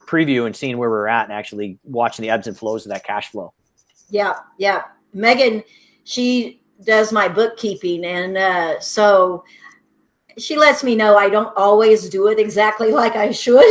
preview 0.00 0.46
and 0.46 0.54
seeing 0.54 0.78
where 0.78 0.90
we're 0.90 1.08
at 1.08 1.24
and 1.24 1.32
actually 1.32 1.78
watching 1.84 2.22
the 2.22 2.30
ebbs 2.30 2.46
and 2.46 2.56
flows 2.56 2.84
of 2.84 2.92
that 2.92 3.04
cash 3.04 3.30
flow. 3.30 3.52
Yeah, 4.10 4.34
yeah. 4.58 4.82
Megan, 5.12 5.62
she 6.04 6.60
does 6.84 7.12
my 7.12 7.28
bookkeeping, 7.28 8.04
and 8.04 8.36
uh, 8.36 8.80
so 8.80 9.44
she 10.38 10.56
lets 10.56 10.82
me 10.82 10.96
know 10.96 11.16
I 11.16 11.28
don't 11.28 11.52
always 11.56 12.08
do 12.08 12.28
it 12.28 12.38
exactly 12.38 12.92
like 12.92 13.16
I 13.16 13.30
should. 13.30 13.64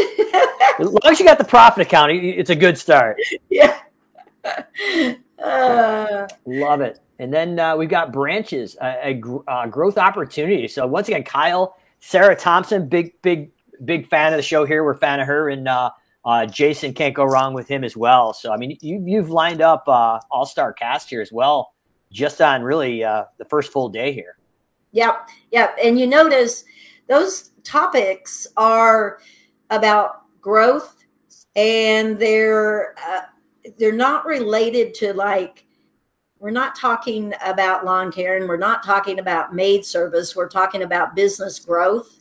as 0.79 0.87
long 0.87 1.11
as 1.11 1.19
you 1.19 1.25
got 1.25 1.37
the 1.37 1.45
profit 1.45 1.85
account, 1.85 2.11
it's 2.11 2.49
a 2.49 2.55
good 2.55 2.77
start. 2.77 3.17
Yeah. 3.49 3.79
Uh, 5.41 6.27
Love 6.45 6.81
it. 6.81 6.99
And 7.19 7.33
then 7.33 7.59
uh, 7.59 7.75
we've 7.75 7.89
got 7.89 8.11
branches, 8.11 8.75
a, 8.81 9.13
a, 9.13 9.49
uh, 9.49 9.67
growth 9.67 9.97
opportunity. 9.97 10.67
So 10.67 10.87
once 10.87 11.07
again, 11.07 11.23
Kyle, 11.23 11.75
Sarah 11.99 12.35
Thompson, 12.35 12.87
big, 12.87 13.21
big, 13.21 13.51
big 13.85 14.07
fan 14.07 14.33
of 14.33 14.37
the 14.37 14.43
show 14.43 14.65
here. 14.65 14.83
We're 14.83 14.91
a 14.91 14.97
fan 14.97 15.19
of 15.19 15.27
her, 15.27 15.49
and 15.49 15.67
uh, 15.67 15.91
uh, 16.25 16.45
Jason 16.45 16.93
can't 16.93 17.13
go 17.13 17.25
wrong 17.25 17.53
with 17.53 17.67
him 17.67 17.83
as 17.83 17.95
well. 17.95 18.33
So 18.33 18.51
I 18.51 18.57
mean, 18.57 18.77
you, 18.81 19.03
you've 19.05 19.29
lined 19.29 19.61
up 19.61 19.87
uh, 19.87 20.19
all 20.31 20.45
star 20.45 20.73
cast 20.73 21.09
here 21.09 21.21
as 21.21 21.31
well, 21.31 21.73
just 22.13 22.41
on 22.41 22.61
really 22.63 23.03
uh, 23.03 23.25
the 23.37 23.45
first 23.45 23.73
full 23.73 23.89
day 23.89 24.13
here. 24.13 24.37
Yep, 24.93 25.29
yep. 25.51 25.75
And 25.83 25.99
you 25.99 26.07
notice 26.07 26.63
those 27.09 27.51
topics 27.63 28.47
are 28.55 29.19
about 29.69 30.21
growth, 30.39 31.03
and 31.55 32.17
they're 32.17 32.95
uh, 33.05 33.21
they're 33.77 33.91
not 33.91 34.25
related 34.25 34.93
to 34.95 35.13
like 35.13 35.65
we're 36.39 36.51
not 36.51 36.75
talking 36.75 37.33
about 37.43 37.85
lawn 37.85 38.11
care 38.11 38.35
and 38.35 38.49
we're 38.49 38.57
not 38.57 38.83
talking 38.83 39.19
about 39.19 39.55
maid 39.55 39.85
service. 39.85 40.35
We're 40.35 40.49
talking 40.49 40.83
about 40.83 41.15
business 41.15 41.57
growth 41.57 42.19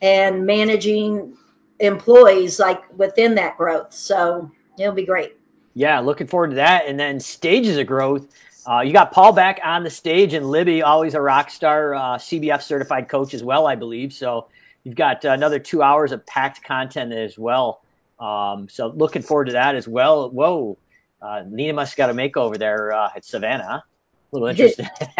and 0.00 0.46
managing 0.46 1.36
employees 1.78 2.58
like 2.58 2.82
within 2.98 3.34
that 3.34 3.58
growth. 3.58 3.92
So 3.92 4.50
it'll 4.78 4.94
be 4.94 5.04
great. 5.04 5.36
Yeah, 5.74 6.00
looking 6.00 6.26
forward 6.26 6.50
to 6.50 6.56
that. 6.56 6.86
And 6.86 6.98
then 6.98 7.20
stages 7.20 7.76
of 7.76 7.86
growth. 7.86 8.34
Uh, 8.68 8.82
you 8.82 8.92
got 8.92 9.12
Paul 9.12 9.32
back 9.32 9.60
on 9.64 9.82
the 9.82 9.88
stage, 9.88 10.34
and 10.34 10.46
Libby, 10.46 10.82
always 10.82 11.14
a 11.14 11.20
rock 11.22 11.48
star, 11.48 11.94
uh, 11.94 12.00
CBF 12.18 12.60
certified 12.60 13.08
coach 13.08 13.32
as 13.32 13.42
well, 13.42 13.66
I 13.66 13.74
believe. 13.76 14.12
So 14.12 14.48
you've 14.84 14.94
got 14.94 15.24
uh, 15.24 15.30
another 15.30 15.58
two 15.58 15.82
hours 15.82 16.12
of 16.12 16.26
packed 16.26 16.62
content 16.62 17.14
as 17.14 17.38
well. 17.38 17.80
Um, 18.20 18.68
so 18.68 18.88
looking 18.88 19.22
forward 19.22 19.46
to 19.46 19.52
that 19.52 19.74
as 19.74 19.88
well. 19.88 20.28
Whoa, 20.28 20.76
uh, 21.22 21.44
Nina 21.48 21.72
must 21.72 21.96
got 21.96 22.10
a 22.10 22.12
makeover 22.12 22.58
there 22.58 22.92
uh, 22.92 23.08
at 23.16 23.24
Savannah. 23.24 23.84
A 24.32 24.36
little 24.36 24.48
interesting. 24.48 24.86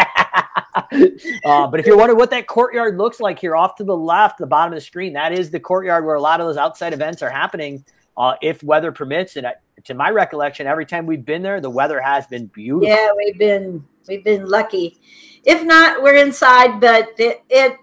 uh, 1.47 1.67
but 1.69 1.81
if 1.81 1.87
you're 1.87 1.97
wondering 1.97 2.19
what 2.19 2.31
that 2.31 2.47
courtyard 2.49 2.99
looks 2.99 3.19
like 3.19 3.39
here 3.39 3.57
off 3.57 3.77
to 3.77 3.85
the 3.85 3.97
left, 3.97 4.37
the 4.37 4.47
bottom 4.47 4.75
of 4.75 4.77
the 4.77 4.85
screen, 4.85 5.15
that 5.15 5.33
is 5.33 5.51
the 5.51 5.61
courtyard 5.61 6.05
where 6.05 6.17
a 6.17 6.21
lot 6.21 6.39
of 6.41 6.47
those 6.47 6.59
outside 6.59 6.93
events 6.93 7.23
are 7.23 7.31
happening 7.31 7.83
uh, 8.19 8.35
if 8.43 8.63
weather 8.63 8.93
permits. 8.93 9.37
And 9.37 9.47
to 9.85 9.95
my 9.95 10.11
recollection, 10.11 10.67
every 10.67 10.85
time 10.85 11.07
we've 11.07 11.25
been 11.25 11.43
there, 11.43 11.61
the 11.61 11.71
weather 11.71 12.01
has 12.01 12.27
been 12.27 12.47
beautiful. 12.47 12.89
Yeah, 12.89 13.11
we've 13.17 13.39
been 13.39 13.85
we've 14.09 14.25
been 14.25 14.47
lucky. 14.47 15.01
If 15.45 15.63
not, 15.63 16.03
we're 16.03 16.17
inside, 16.17 16.81
but 16.81 17.09
it, 17.19 17.43
it 17.49 17.77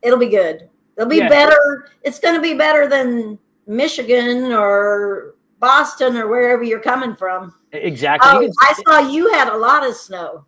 it'll 0.00 0.18
be 0.18 0.28
good. 0.28 0.70
It'll 0.96 1.10
be 1.10 1.16
yeah. 1.16 1.28
better. 1.28 1.90
It's 2.02 2.20
going 2.20 2.36
to 2.36 2.40
be 2.40 2.54
better 2.54 2.88
than 2.88 3.38
Michigan 3.66 4.52
or 4.52 5.34
Boston 5.58 6.16
or 6.16 6.28
wherever 6.28 6.62
you're 6.62 6.80
coming 6.80 7.16
from. 7.16 7.52
Exactly. 7.72 8.46
Oh, 8.46 8.52
I 8.60 8.74
saw 8.86 9.10
you 9.10 9.32
had 9.32 9.48
a 9.48 9.56
lot 9.56 9.84
of 9.84 9.96
snow. 9.96 10.44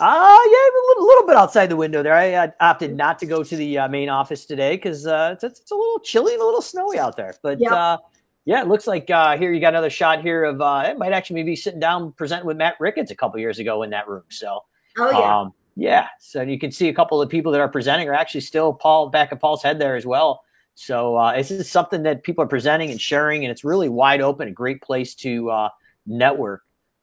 Ah, 0.00 0.34
uh, 0.34 0.44
yeah, 0.46 0.56
a 0.56 0.84
little, 0.88 1.06
little, 1.06 1.26
bit 1.26 1.36
outside 1.36 1.66
the 1.66 1.76
window 1.76 2.02
there. 2.02 2.14
I, 2.14 2.44
I 2.44 2.52
opted 2.60 2.96
not 2.96 3.18
to 3.18 3.26
go 3.26 3.44
to 3.44 3.56
the 3.56 3.76
uh, 3.76 3.88
main 3.88 4.08
office 4.08 4.46
today 4.46 4.76
because 4.76 5.06
uh, 5.06 5.32
it's, 5.34 5.44
it's, 5.44 5.70
a 5.70 5.74
little 5.74 5.98
chilly 5.98 6.32
and 6.32 6.40
a 6.40 6.44
little 6.46 6.62
snowy 6.62 6.98
out 6.98 7.14
there. 7.14 7.34
But 7.42 7.60
yep. 7.60 8.00
Yeah, 8.44 8.60
it 8.60 8.68
looks 8.68 8.86
like 8.86 9.08
uh, 9.10 9.36
here 9.36 9.52
you 9.52 9.60
got 9.60 9.72
another 9.72 9.90
shot 9.90 10.22
here 10.22 10.44
of 10.44 10.60
uh, 10.60 10.84
it 10.86 10.98
might 10.98 11.12
actually 11.12 11.42
be 11.42 11.54
sitting 11.54 11.80
down 11.80 12.12
presenting 12.12 12.46
with 12.46 12.56
Matt 12.56 12.74
Ricketts 12.80 13.10
a 13.10 13.14
couple 13.14 13.38
years 13.38 13.58
ago 13.58 13.82
in 13.82 13.90
that 13.90 14.08
room. 14.08 14.24
So, 14.30 14.64
oh 14.98 15.10
yeah, 15.10 15.40
um, 15.40 15.54
yeah. 15.76 16.08
So 16.18 16.42
you 16.42 16.58
can 16.58 16.72
see 16.72 16.88
a 16.88 16.94
couple 16.94 17.22
of 17.22 17.28
people 17.28 17.52
that 17.52 17.60
are 17.60 17.68
presenting 17.68 18.08
are 18.08 18.14
actually 18.14 18.40
still 18.40 18.72
Paul 18.72 19.10
back 19.10 19.32
at 19.32 19.40
Paul's 19.40 19.62
head 19.62 19.78
there 19.78 19.94
as 19.94 20.04
well. 20.04 20.42
So 20.74 21.16
uh, 21.16 21.36
this 21.36 21.50
is 21.50 21.70
something 21.70 22.02
that 22.02 22.24
people 22.24 22.42
are 22.42 22.48
presenting 22.48 22.90
and 22.90 23.00
sharing, 23.00 23.44
and 23.44 23.52
it's 23.52 23.62
really 23.62 23.88
wide 23.88 24.20
open, 24.20 24.48
a 24.48 24.52
great 24.52 24.82
place 24.82 25.14
to 25.16 25.50
uh, 25.50 25.68
network. 26.06 26.62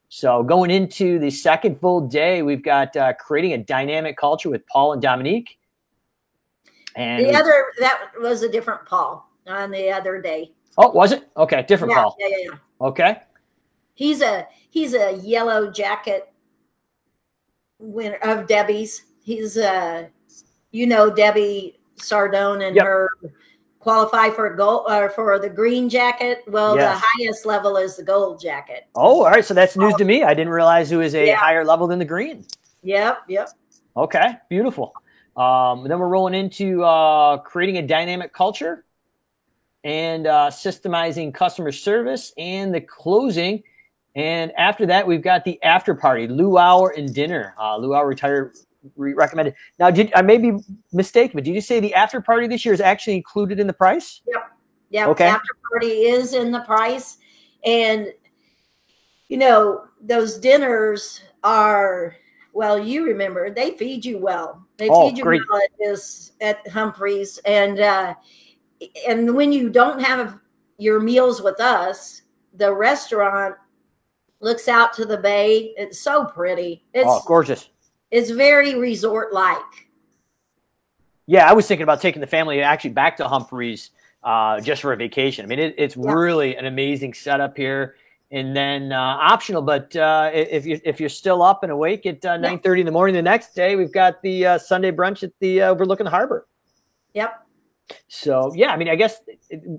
So 0.09 0.43
going 0.43 0.71
into 0.71 1.19
the 1.19 1.29
second 1.29 1.79
full 1.79 2.01
day, 2.01 2.41
we've 2.41 2.63
got 2.63 2.95
uh, 2.97 3.13
creating 3.13 3.53
a 3.53 3.59
dynamic 3.59 4.17
culture 4.17 4.49
with 4.49 4.65
Paul 4.67 4.93
and 4.93 5.01
Dominique. 5.01 5.59
And 6.95 7.23
the 7.23 7.35
other 7.35 7.65
that 7.79 8.09
was 8.19 8.41
a 8.41 8.49
different 8.49 8.85
Paul 8.85 9.29
on 9.47 9.71
the 9.71 9.89
other 9.91 10.19
day. 10.19 10.51
Oh, 10.77 10.91
was 10.91 11.11
it? 11.11 11.29
Okay, 11.35 11.63
different 11.67 11.91
yeah, 11.91 12.01
Paul. 12.01 12.15
Yeah, 12.19 12.27
yeah, 12.29 12.37
yeah. 12.51 12.87
Okay. 12.87 13.17
He's 13.93 14.21
a 14.21 14.47
he's 14.69 14.93
a 14.93 15.13
yellow 15.17 15.71
jacket 15.71 16.31
winner 17.79 18.17
of 18.17 18.47
Debbie's. 18.47 19.03
He's 19.21 19.57
uh 19.57 20.07
you 20.71 20.87
know 20.87 21.09
Debbie 21.09 21.79
Sardone 21.97 22.65
and 22.65 22.75
yep. 22.75 22.85
her 22.85 23.09
qualify 23.79 24.29
for 24.29 24.53
gold 24.55 24.85
or 24.87 25.05
uh, 25.05 25.09
for 25.09 25.39
the 25.39 25.49
green 25.49 25.89
jacket. 25.89 26.43
Well, 26.47 26.75
yes. 26.75 26.99
the 26.99 27.07
highest 27.07 27.45
level 27.45 27.77
is 27.77 27.97
the 27.97 28.03
gold 28.03 28.39
jacket. 28.39 28.87
Oh, 28.95 29.23
all 29.23 29.31
right. 29.31 29.43
So 29.43 29.53
that's 29.53 29.75
news 29.75 29.95
to 29.95 30.05
me. 30.05 30.23
I 30.23 30.33
didn't 30.33 30.53
realize 30.53 30.91
it 30.91 30.97
was 30.97 31.15
a 31.15 31.27
yeah. 31.27 31.35
higher 31.35 31.65
level 31.65 31.87
than 31.87 31.99
the 31.99 32.05
green. 32.05 32.45
Yep. 32.83 33.23
Yep. 33.27 33.49
Okay. 33.97 34.33
Beautiful. 34.49 34.93
Um, 35.35 35.87
then 35.87 35.99
we're 35.99 36.09
rolling 36.09 36.33
into 36.33 36.83
uh, 36.83 37.37
creating 37.37 37.77
a 37.77 37.81
dynamic 37.81 38.33
culture 38.33 38.85
and 39.83 40.27
uh, 40.27 40.49
systemizing 40.49 41.33
customer 41.33 41.71
service 41.71 42.33
and 42.37 42.73
the 42.73 42.81
closing. 42.81 43.63
And 44.15 44.51
after 44.57 44.85
that, 44.87 45.05
we've 45.07 45.21
got 45.21 45.45
the 45.45 45.61
after 45.63 45.95
party, 45.95 46.27
luau 46.27 46.87
and 46.95 47.13
dinner. 47.13 47.55
Uh, 47.59 47.77
luau 47.77 48.01
retired 48.01 48.53
re- 48.95 49.13
recommended. 49.13 49.55
Now, 49.77 49.91
did 49.91 50.11
I 50.15 50.21
may 50.21 50.37
be 50.37 50.57
mistaken, 50.91 51.37
but 51.37 51.43
did 51.43 51.53
you 51.53 51.61
say 51.61 51.79
the 51.79 51.93
after 51.93 52.21
party 52.21 52.47
this 52.47 52.65
year 52.65 52.73
is 52.73 52.81
actually 52.81 53.15
included 53.15 53.59
in 53.59 53.67
the 53.67 53.73
price? 53.73 54.21
Yep. 54.27 54.51
Yeah. 54.89 55.07
Okay. 55.07 55.27
After 55.27 55.53
party 55.71 55.87
is 55.87 56.33
in 56.33 56.51
the 56.51 56.61
price, 56.61 57.17
and 57.63 58.07
you 59.27 59.37
know 59.37 59.85
those 60.01 60.37
dinners 60.37 61.21
are 61.43 62.15
well. 62.53 62.79
You 62.79 63.05
remember 63.05 63.51
they 63.51 63.71
feed 63.71 64.03
you 64.03 64.17
well. 64.17 64.65
They 64.77 64.89
oh, 64.89 65.07
feed 65.07 65.17
you 65.17 65.23
great. 65.23 65.41
well 65.49 65.61
at 65.61 65.69
this 65.79 66.31
at 66.41 66.67
Humphreys, 66.69 67.37
and 67.45 67.79
uh, 67.79 68.15
and 69.07 69.35
when 69.35 69.51
you 69.51 69.69
don't 69.69 70.01
have 70.01 70.39
your 70.77 70.99
meals 70.99 71.41
with 71.41 71.59
us, 71.59 72.21
the 72.53 72.73
restaurant 72.73 73.55
looks 74.39 74.67
out 74.67 74.93
to 74.93 75.05
the 75.05 75.17
bay. 75.17 75.73
It's 75.77 75.99
so 75.99 76.25
pretty. 76.25 76.83
It's 76.93 77.07
oh, 77.07 77.21
gorgeous. 77.25 77.69
It's 78.11 78.29
very 78.29 78.75
resort 78.75 79.33
like. 79.33 79.87
Yeah, 81.27 81.49
I 81.49 81.53
was 81.53 81.67
thinking 81.67 81.83
about 81.83 82.01
taking 82.01 82.21
the 82.21 82.27
family 82.27 82.61
actually 82.61 82.91
back 82.91 83.17
to 83.17 83.27
Humphreys 83.27 83.91
uh, 84.23 84.59
just 84.61 84.81
for 84.81 84.93
a 84.93 84.95
vacation. 84.95 85.45
I 85.45 85.47
mean, 85.47 85.59
it, 85.59 85.75
it's 85.77 85.95
yeah. 85.95 86.11
really 86.11 86.55
an 86.55 86.65
amazing 86.65 87.13
setup 87.13 87.55
here. 87.55 87.95
And 88.31 88.55
then 88.55 88.91
uh, 88.91 88.99
optional, 88.99 89.63
but 89.63 89.95
uh, 89.95 90.29
if 90.31 90.63
you 90.63 90.79
if 90.83 90.99
you're 90.99 91.09
still 91.09 91.41
up 91.41 91.63
and 91.63 91.71
awake 91.71 92.05
at 92.05 92.23
uh, 92.23 92.37
nine 92.37 92.59
thirty 92.59 92.81
in 92.81 92.85
the 92.85 92.91
morning 92.91 93.15
the 93.15 93.23
next 93.23 93.55
day, 93.55 93.75
we've 93.75 93.91
got 93.91 94.21
the 94.21 94.45
uh, 94.45 94.57
Sunday 94.59 94.91
brunch 94.91 95.23
at 95.23 95.31
the 95.39 95.63
uh, 95.63 95.69
overlooking 95.71 96.03
the 96.03 96.11
harbor. 96.11 96.45
Yep. 97.15 97.43
So 98.07 98.51
yeah, 98.55 98.71
I 98.71 98.77
mean, 98.77 98.89
I 98.89 98.95
guess 98.95 99.21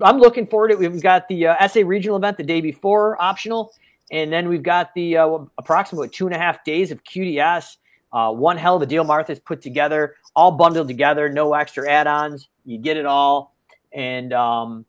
I'm 0.01 0.17
looking 0.17 0.47
forward 0.47 0.69
to 0.69 0.81
it. 0.81 0.91
We've 0.91 1.01
got 1.01 1.27
the 1.27 1.47
uh, 1.47 1.67
SA 1.67 1.81
regional 1.85 2.17
event 2.17 2.37
the 2.37 2.43
day 2.43 2.61
before, 2.61 3.21
optional, 3.21 3.73
and 4.11 4.31
then 4.31 4.49
we've 4.49 4.63
got 4.63 4.93
the 4.93 5.17
uh, 5.17 5.39
approximately 5.57 6.09
two 6.09 6.27
and 6.27 6.35
a 6.35 6.39
half 6.39 6.63
days 6.63 6.91
of 6.91 7.03
QDS. 7.03 7.77
Uh, 8.13 8.31
one 8.31 8.57
hell 8.57 8.75
of 8.75 8.81
a 8.81 8.85
deal 8.85 9.05
Martha's 9.05 9.39
put 9.39 9.61
together, 9.61 10.15
all 10.35 10.51
bundled 10.51 10.87
together, 10.87 11.29
no 11.29 11.53
extra 11.53 11.89
add-ons. 11.89 12.49
You 12.65 12.77
get 12.77 12.97
it 12.97 13.05
all, 13.05 13.55
and 13.93 14.33
um, 14.33 14.85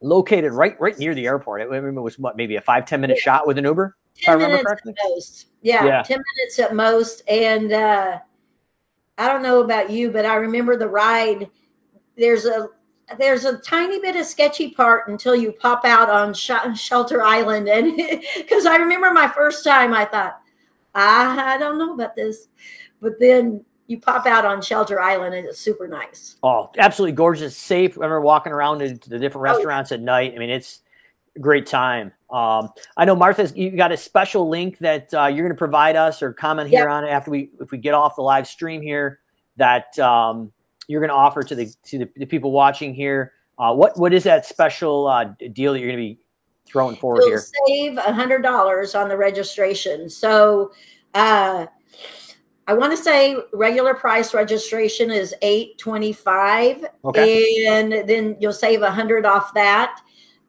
located 0.00 0.52
right 0.52 0.78
right 0.80 0.98
near 0.98 1.14
the 1.14 1.26
airport. 1.26 1.62
I 1.62 1.64
remember 1.64 2.00
it 2.00 2.02
was 2.02 2.18
what 2.18 2.36
maybe 2.36 2.56
a 2.56 2.60
five 2.60 2.86
ten 2.86 3.00
minute 3.00 3.18
shot 3.18 3.46
with 3.46 3.58
an 3.58 3.64
Uber. 3.64 3.96
Ten 4.14 4.38
minutes 4.38 4.62
correctly. 4.62 4.94
at 4.98 5.08
most. 5.08 5.46
Yeah, 5.62 5.84
yeah, 5.84 6.02
ten 6.02 6.22
minutes 6.36 6.58
at 6.58 6.74
most. 6.74 7.22
And 7.28 7.72
uh, 7.72 8.18
I 9.18 9.28
don't 9.28 9.42
know 9.42 9.62
about 9.62 9.90
you, 9.90 10.10
but 10.10 10.24
I 10.24 10.36
remember 10.36 10.76
the 10.76 10.88
ride. 10.88 11.48
There's 12.16 12.44
a 12.44 12.68
there's 13.18 13.44
a 13.44 13.58
tiny 13.58 14.00
bit 14.00 14.16
of 14.16 14.26
sketchy 14.26 14.70
part 14.70 15.08
until 15.08 15.34
you 15.34 15.52
pop 15.52 15.84
out 15.84 16.08
on 16.08 16.34
Sh- 16.34 16.50
Shelter 16.76 17.22
Island, 17.22 17.68
and 17.68 17.96
because 18.36 18.66
I 18.66 18.76
remember 18.76 19.12
my 19.12 19.28
first 19.28 19.64
time, 19.64 19.92
I 19.92 20.04
thought, 20.04 20.40
I 20.94 21.56
don't 21.58 21.78
know 21.78 21.94
about 21.94 22.16
this, 22.16 22.48
but 23.00 23.18
then 23.20 23.64
you 23.86 24.00
pop 24.00 24.26
out 24.26 24.44
on 24.44 24.62
Shelter 24.62 25.00
Island, 25.00 25.34
and 25.34 25.46
it's 25.46 25.58
super 25.58 25.88
nice. 25.88 26.36
Oh, 26.42 26.70
absolutely 26.78 27.14
gorgeous, 27.14 27.56
safe. 27.56 27.92
I 27.92 28.02
remember 28.02 28.20
walking 28.20 28.52
around 28.52 28.78
to 28.78 29.10
the 29.10 29.18
different 29.18 29.42
restaurants 29.42 29.92
oh, 29.92 29.96
yeah. 29.96 30.00
at 30.00 30.04
night. 30.04 30.32
I 30.34 30.38
mean, 30.38 30.50
it's 30.50 30.80
a 31.36 31.40
great 31.40 31.66
time. 31.66 32.12
Um, 32.30 32.70
I 32.96 33.04
know 33.04 33.14
Martha, 33.14 33.50
you 33.54 33.70
got 33.76 33.92
a 33.92 33.96
special 33.96 34.48
link 34.48 34.78
that 34.78 35.12
uh, 35.12 35.26
you're 35.26 35.44
going 35.44 35.54
to 35.54 35.58
provide 35.58 35.96
us 35.96 36.22
or 36.22 36.32
comment 36.32 36.70
here 36.70 36.88
on 36.88 37.04
it 37.04 37.08
after 37.08 37.30
we 37.30 37.50
if 37.60 37.70
we 37.70 37.78
get 37.78 37.92
off 37.92 38.16
the 38.16 38.22
live 38.22 38.46
stream 38.46 38.80
here 38.80 39.20
that 39.56 39.98
um, 39.98 40.50
you're 40.88 41.00
going 41.00 41.08
to 41.08 41.14
offer 41.14 41.42
to 41.42 41.54
the 41.54 41.72
to 41.84 41.98
the, 41.98 42.08
the 42.16 42.26
people 42.26 42.52
watching 42.52 42.94
here. 42.94 43.32
Uh, 43.58 43.74
what 43.74 43.98
what 43.98 44.12
is 44.12 44.24
that 44.24 44.46
special 44.46 45.06
uh, 45.06 45.24
deal 45.52 45.72
that 45.72 45.78
you're 45.78 45.88
going 45.88 45.98
to 45.98 46.14
be 46.14 46.18
throwing 46.66 46.96
forward 46.96 47.20
You'll 47.20 47.28
here? 47.28 47.44
Save 47.66 47.98
a 47.98 48.12
hundred 48.12 48.42
dollars 48.42 48.94
on 48.94 49.08
the 49.08 49.16
registration. 49.16 50.08
So 50.08 50.72
uh, 51.14 51.66
I 52.66 52.74
want 52.74 52.96
to 52.96 53.02
say 53.02 53.36
regular 53.52 53.94
price 53.94 54.34
registration 54.34 55.10
is 55.10 55.34
eight 55.42 55.78
twenty 55.78 56.12
five, 56.12 56.84
okay. 57.04 57.66
and 57.66 58.08
then 58.08 58.36
you'll 58.40 58.52
save 58.52 58.82
a 58.82 58.90
hundred 58.90 59.26
off 59.26 59.52
that. 59.54 60.00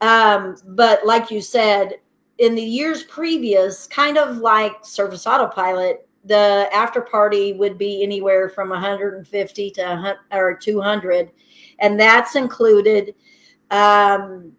Um, 0.01 0.57
but 0.67 1.05
like 1.05 1.31
you 1.31 1.41
said, 1.41 1.95
in 2.37 2.55
the 2.55 2.63
years 2.63 3.03
previous, 3.03 3.87
kind 3.87 4.17
of 4.17 4.37
like 4.37 4.73
Service 4.83 5.25
Autopilot, 5.25 6.07
the 6.23 6.69
after 6.73 7.01
party 7.01 7.53
would 7.53 7.77
be 7.77 8.03
anywhere 8.03 8.49
from 8.49 8.69
150 8.69 9.71
to 9.71 10.17
or 10.31 10.55
200, 10.55 11.31
and 11.79 11.99
that's 11.99 12.35
included. 12.35 13.15
Um, 13.71 14.53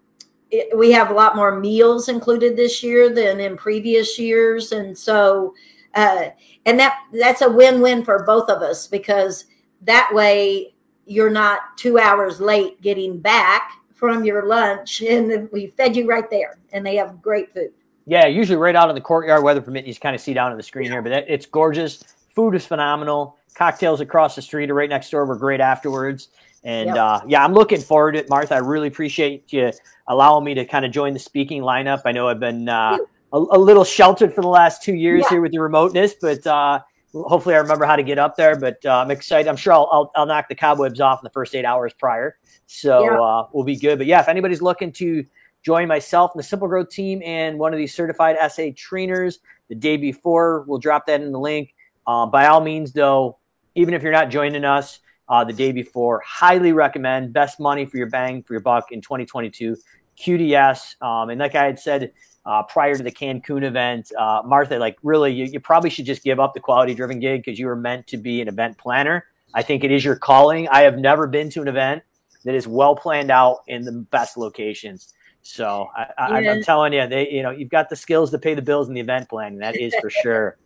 it, 0.50 0.76
we 0.76 0.92
have 0.92 1.10
a 1.10 1.14
lot 1.14 1.36
more 1.36 1.58
meals 1.58 2.08
included 2.08 2.56
this 2.56 2.82
year 2.82 3.12
than 3.12 3.40
in 3.40 3.56
previous 3.56 4.18
years, 4.18 4.72
and 4.72 4.96
so 4.96 5.54
uh, 5.94 6.30
and 6.66 6.78
that 6.78 6.98
that's 7.12 7.42
a 7.42 7.50
win-win 7.50 8.04
for 8.04 8.24
both 8.24 8.50
of 8.50 8.62
us 8.62 8.86
because 8.86 9.46
that 9.82 10.10
way 10.12 10.74
you're 11.06 11.30
not 11.30 11.76
two 11.76 11.98
hours 11.98 12.40
late 12.40 12.80
getting 12.80 13.18
back 13.18 13.72
from 13.92 14.24
your 14.24 14.46
lunch, 14.46 15.02
and 15.02 15.48
we 15.50 15.68
fed 15.68 15.96
you 15.96 16.06
right 16.06 16.28
there, 16.28 16.58
and 16.72 16.84
they 16.84 16.96
have 16.96 17.22
great 17.22 17.52
food. 17.54 17.72
Yeah, 18.06 18.26
usually 18.26 18.56
right 18.56 18.76
out 18.76 18.88
in 18.88 18.94
the 18.94 19.00
courtyard, 19.00 19.42
weather 19.42 19.60
permitting. 19.60 19.88
You 19.88 19.96
kind 19.96 20.14
of 20.14 20.20
see 20.20 20.34
down 20.34 20.50
on 20.50 20.56
the 20.56 20.62
screen 20.62 20.90
here, 20.90 21.00
but 21.00 21.12
it's 21.12 21.46
gorgeous. 21.46 22.02
Food 22.34 22.54
is 22.54 22.66
phenomenal. 22.66 23.38
Cocktails 23.54 24.00
across 24.00 24.34
the 24.34 24.42
street 24.42 24.70
or 24.70 24.74
right 24.74 24.90
next 24.90 25.10
door 25.10 25.24
were 25.24 25.36
great 25.36 25.60
afterwards. 25.60 26.28
And 26.64 26.88
yep. 26.88 26.96
uh, 26.96 27.20
yeah, 27.26 27.44
I'm 27.44 27.52
looking 27.52 27.80
forward 27.80 28.12
to 28.12 28.18
it, 28.20 28.28
Martha. 28.28 28.54
I 28.54 28.58
really 28.58 28.88
appreciate 28.88 29.52
you 29.52 29.70
allowing 30.08 30.44
me 30.44 30.54
to 30.54 30.64
kind 30.64 30.84
of 30.84 30.92
join 30.92 31.12
the 31.12 31.20
speaking 31.20 31.62
lineup. 31.62 32.02
I 32.04 32.12
know 32.12 32.28
I've 32.28 32.40
been 32.40 32.68
uh, 32.68 32.98
a, 33.32 33.36
a, 33.36 33.58
little 33.58 33.84
sheltered 33.84 34.34
for 34.34 34.40
the 34.40 34.48
last 34.48 34.82
two 34.82 34.94
years 34.94 35.22
yeah. 35.22 35.28
here 35.30 35.40
with 35.42 35.52
the 35.52 35.58
remoteness, 35.58 36.14
but 36.14 36.46
uh, 36.46 36.80
hopefully 37.14 37.54
I 37.54 37.58
remember 37.58 37.84
how 37.84 37.96
to 37.96 38.02
get 38.02 38.18
up 38.18 38.36
there. 38.36 38.56
But 38.56 38.84
uh, 38.84 38.98
I'm 38.98 39.10
excited. 39.10 39.48
I'm 39.48 39.56
sure 39.56 39.74
I'll, 39.74 39.88
I'll, 39.92 40.12
I'll, 40.16 40.26
knock 40.26 40.48
the 40.48 40.54
cobwebs 40.54 41.00
off 41.00 41.20
in 41.20 41.24
the 41.24 41.30
first 41.30 41.54
eight 41.54 41.66
hours 41.66 41.92
prior. 41.92 42.38
So 42.66 43.04
yeah. 43.04 43.20
uh, 43.20 43.46
we'll 43.52 43.64
be 43.64 43.76
good. 43.76 43.98
But 43.98 44.06
yeah, 44.06 44.20
if 44.20 44.28
anybody's 44.28 44.62
looking 44.62 44.90
to 44.92 45.24
join 45.64 45.88
myself 45.88 46.32
and 46.34 46.38
the 46.38 46.46
Simple 46.46 46.68
Growth 46.68 46.90
team 46.90 47.22
and 47.24 47.58
one 47.58 47.72
of 47.72 47.78
these 47.78 47.94
certified 47.94 48.36
SA 48.52 48.68
trainers 48.76 49.40
the 49.68 49.74
day 49.74 49.96
before, 49.96 50.64
we'll 50.66 50.78
drop 50.78 51.06
that 51.06 51.20
in 51.22 51.32
the 51.32 51.38
link. 51.38 51.74
Uh, 52.06 52.26
by 52.26 52.46
all 52.46 52.60
means, 52.60 52.92
though, 52.92 53.38
even 53.74 53.94
if 53.94 54.02
you're 54.02 54.12
not 54.12 54.30
joining 54.30 54.64
us 54.64 55.00
uh, 55.28 55.42
the 55.42 55.52
day 55.52 55.72
before, 55.72 56.22
highly 56.24 56.72
recommend 56.72 57.32
best 57.32 57.58
money 57.58 57.86
for 57.86 57.96
your 57.96 58.08
bang 58.08 58.42
for 58.42 58.52
your 58.52 58.60
buck 58.60 58.92
in 58.92 59.00
2022 59.00 59.76
QDS. 60.18 61.02
Um, 61.02 61.30
and 61.30 61.40
like 61.40 61.54
I 61.54 61.64
had 61.64 61.78
said 61.78 62.12
uh, 62.44 62.62
prior 62.64 62.94
to 62.94 63.02
the 63.02 63.10
Cancun 63.10 63.64
event, 63.64 64.12
uh, 64.18 64.42
Martha, 64.44 64.78
like 64.78 64.98
really, 65.02 65.32
you, 65.32 65.46
you 65.46 65.60
probably 65.60 65.88
should 65.88 66.04
just 66.04 66.22
give 66.22 66.38
up 66.38 66.52
the 66.52 66.60
quality 66.60 66.94
driven 66.94 67.20
gig 67.20 67.42
because 67.42 67.58
you 67.58 67.66
were 67.66 67.76
meant 67.76 68.06
to 68.08 68.18
be 68.18 68.42
an 68.42 68.48
event 68.48 68.76
planner. 68.76 69.24
I 69.54 69.62
think 69.62 69.82
it 69.82 69.90
is 69.90 70.04
your 70.04 70.16
calling. 70.16 70.68
I 70.68 70.82
have 70.82 70.98
never 70.98 71.26
been 71.26 71.48
to 71.50 71.62
an 71.62 71.68
event 71.68 72.02
that 72.44 72.54
is 72.54 72.66
well 72.66 72.94
planned 72.94 73.30
out 73.30 73.60
in 73.66 73.82
the 73.82 73.92
best 73.92 74.36
locations. 74.36 75.14
So 75.44 75.90
I, 76.16 76.40
am 76.40 76.62
telling 76.62 76.94
you, 76.94 77.06
they 77.06 77.30
you 77.30 77.42
know 77.42 77.50
you've 77.50 77.68
got 77.68 77.90
the 77.90 77.96
skills 77.96 78.30
to 78.30 78.38
pay 78.38 78.54
the 78.54 78.62
bills 78.62 78.88
in 78.88 78.94
the 78.94 79.00
event 79.00 79.28
planning. 79.28 79.58
That 79.58 79.76
is 79.76 79.94
for 80.00 80.08
sure. 80.08 80.56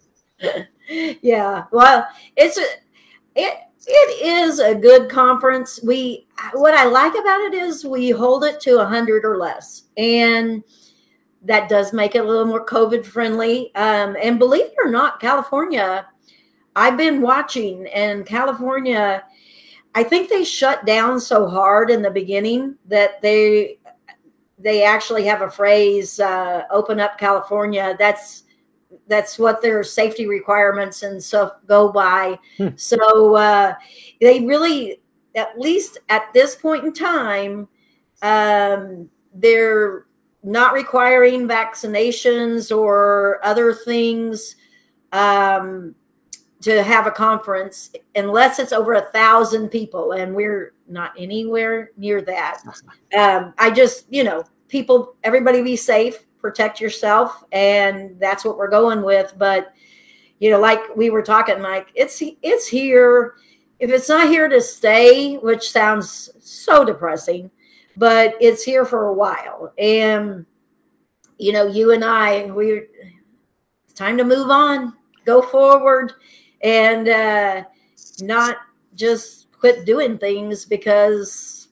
yeah, 1.21 1.65
well, 1.73 2.07
it's 2.37 2.57
a, 2.57 2.65
it 3.35 3.59
it 3.87 4.25
is 4.25 4.61
a 4.61 4.77
good 4.77 5.11
conference. 5.11 5.81
We 5.83 6.29
what 6.53 6.75
I 6.75 6.85
like 6.85 7.13
about 7.13 7.41
it 7.41 7.55
is 7.55 7.85
we 7.85 8.11
hold 8.11 8.45
it 8.45 8.61
to 8.61 8.79
a 8.79 8.87
hundred 8.87 9.25
or 9.25 9.37
less, 9.37 9.83
and 9.97 10.63
that 11.43 11.69
does 11.69 11.93
make 11.93 12.15
it 12.15 12.25
a 12.25 12.25
little 12.25 12.47
more 12.47 12.65
COVID 12.65 13.05
friendly. 13.05 13.75
Um, 13.75 14.17
and 14.23 14.39
believe 14.39 14.67
it 14.67 14.75
or 14.79 14.91
not, 14.91 15.19
California, 15.19 16.07
I've 16.77 16.97
been 16.97 17.21
watching, 17.21 17.89
and 17.89 18.25
California 18.25 19.25
I 19.95 20.05
think 20.05 20.29
they 20.29 20.45
shut 20.45 20.85
down 20.87 21.19
so 21.19 21.49
hard 21.49 21.91
in 21.91 22.03
the 22.03 22.11
beginning 22.11 22.77
that 22.87 23.21
they 23.21 23.78
they 24.59 24.83
actually 24.83 25.25
have 25.25 25.43
a 25.43 25.51
phrase 25.51 26.21
uh, 26.21 26.63
"open 26.71 27.01
up 27.01 27.19
California." 27.19 27.97
That's 27.99 28.45
that's 29.07 29.39
what 29.39 29.63
their 29.63 29.83
safety 29.83 30.27
requirements 30.27 31.03
and 31.03 31.23
stuff 31.23 31.53
go 31.67 31.91
by. 31.93 32.39
Hmm. 32.57 32.69
So 32.77 33.37
uh, 33.37 33.75
they 34.21 34.41
really, 34.41 35.01
at 35.35 35.59
least 35.59 35.99
at 36.09 36.33
this 36.33 36.55
point 36.55 36.85
in 36.85 36.93
time, 36.93 37.69
um, 38.23 39.09
they're 39.35 40.07
not 40.43 40.73
requiring 40.73 41.49
vaccinations 41.49 42.77
or 42.77 43.41
other 43.45 43.75
things. 43.75 44.57
Um, 45.13 45.95
to 46.61 46.83
have 46.83 47.07
a 47.07 47.11
conference 47.11 47.93
unless 48.17 48.59
it's 48.59 48.73
over 48.73 48.95
a 48.95 49.11
thousand 49.13 49.69
people 49.69 50.13
and 50.13 50.35
we're 50.35 50.75
not 50.89 51.13
anywhere 51.17 51.93
near 51.97 52.21
that. 52.23 52.63
Um, 53.17 53.55
i 53.59 53.71
just 53.71 54.07
you 54.11 54.25
know 54.25 54.45
people 54.69 55.15
everybody 55.25 55.63
be 55.63 55.77
safe 55.77 56.27
protect 56.39 56.81
yourself 56.81 57.45
and 57.53 58.19
that's 58.21 58.45
what 58.45 58.59
we're 58.59 58.71
going 58.71 59.03
with. 59.03 59.35
But 59.39 59.73
you 60.41 60.51
know 60.51 60.61
like 60.61 60.81
we 60.97 61.11
were 61.11 61.23
talking 61.23 61.61
mike 61.61 61.89
it's 61.95 62.23
it's 62.43 62.67
here. 62.67 63.35
If 63.79 63.91
it's 63.91 64.09
not 64.09 64.29
here 64.29 64.49
to 64.49 64.61
stay 64.61 65.37
which 65.37 65.71
sounds 65.71 66.31
so 66.41 66.85
depressing 66.85 67.51
but 67.97 68.35
it's 68.41 68.65
here 68.65 68.85
for 68.85 69.07
a 69.07 69.15
while. 69.15 69.73
And 69.79 70.45
you 71.39 71.53
know 71.53 71.67
you 71.69 71.93
and 71.93 72.05
i 72.05 72.47
we 72.47 72.83
it's 73.85 73.95
time 73.95 74.19
to 74.19 74.25
move 74.25 74.51
on. 74.51 74.95
Go 75.25 75.41
forward 75.41 76.15
and 76.63 77.09
uh, 77.09 77.65
not 78.21 78.57
just 78.95 79.51
quit 79.53 79.85
doing 79.85 80.19
things 80.19 80.65
because 80.65 81.69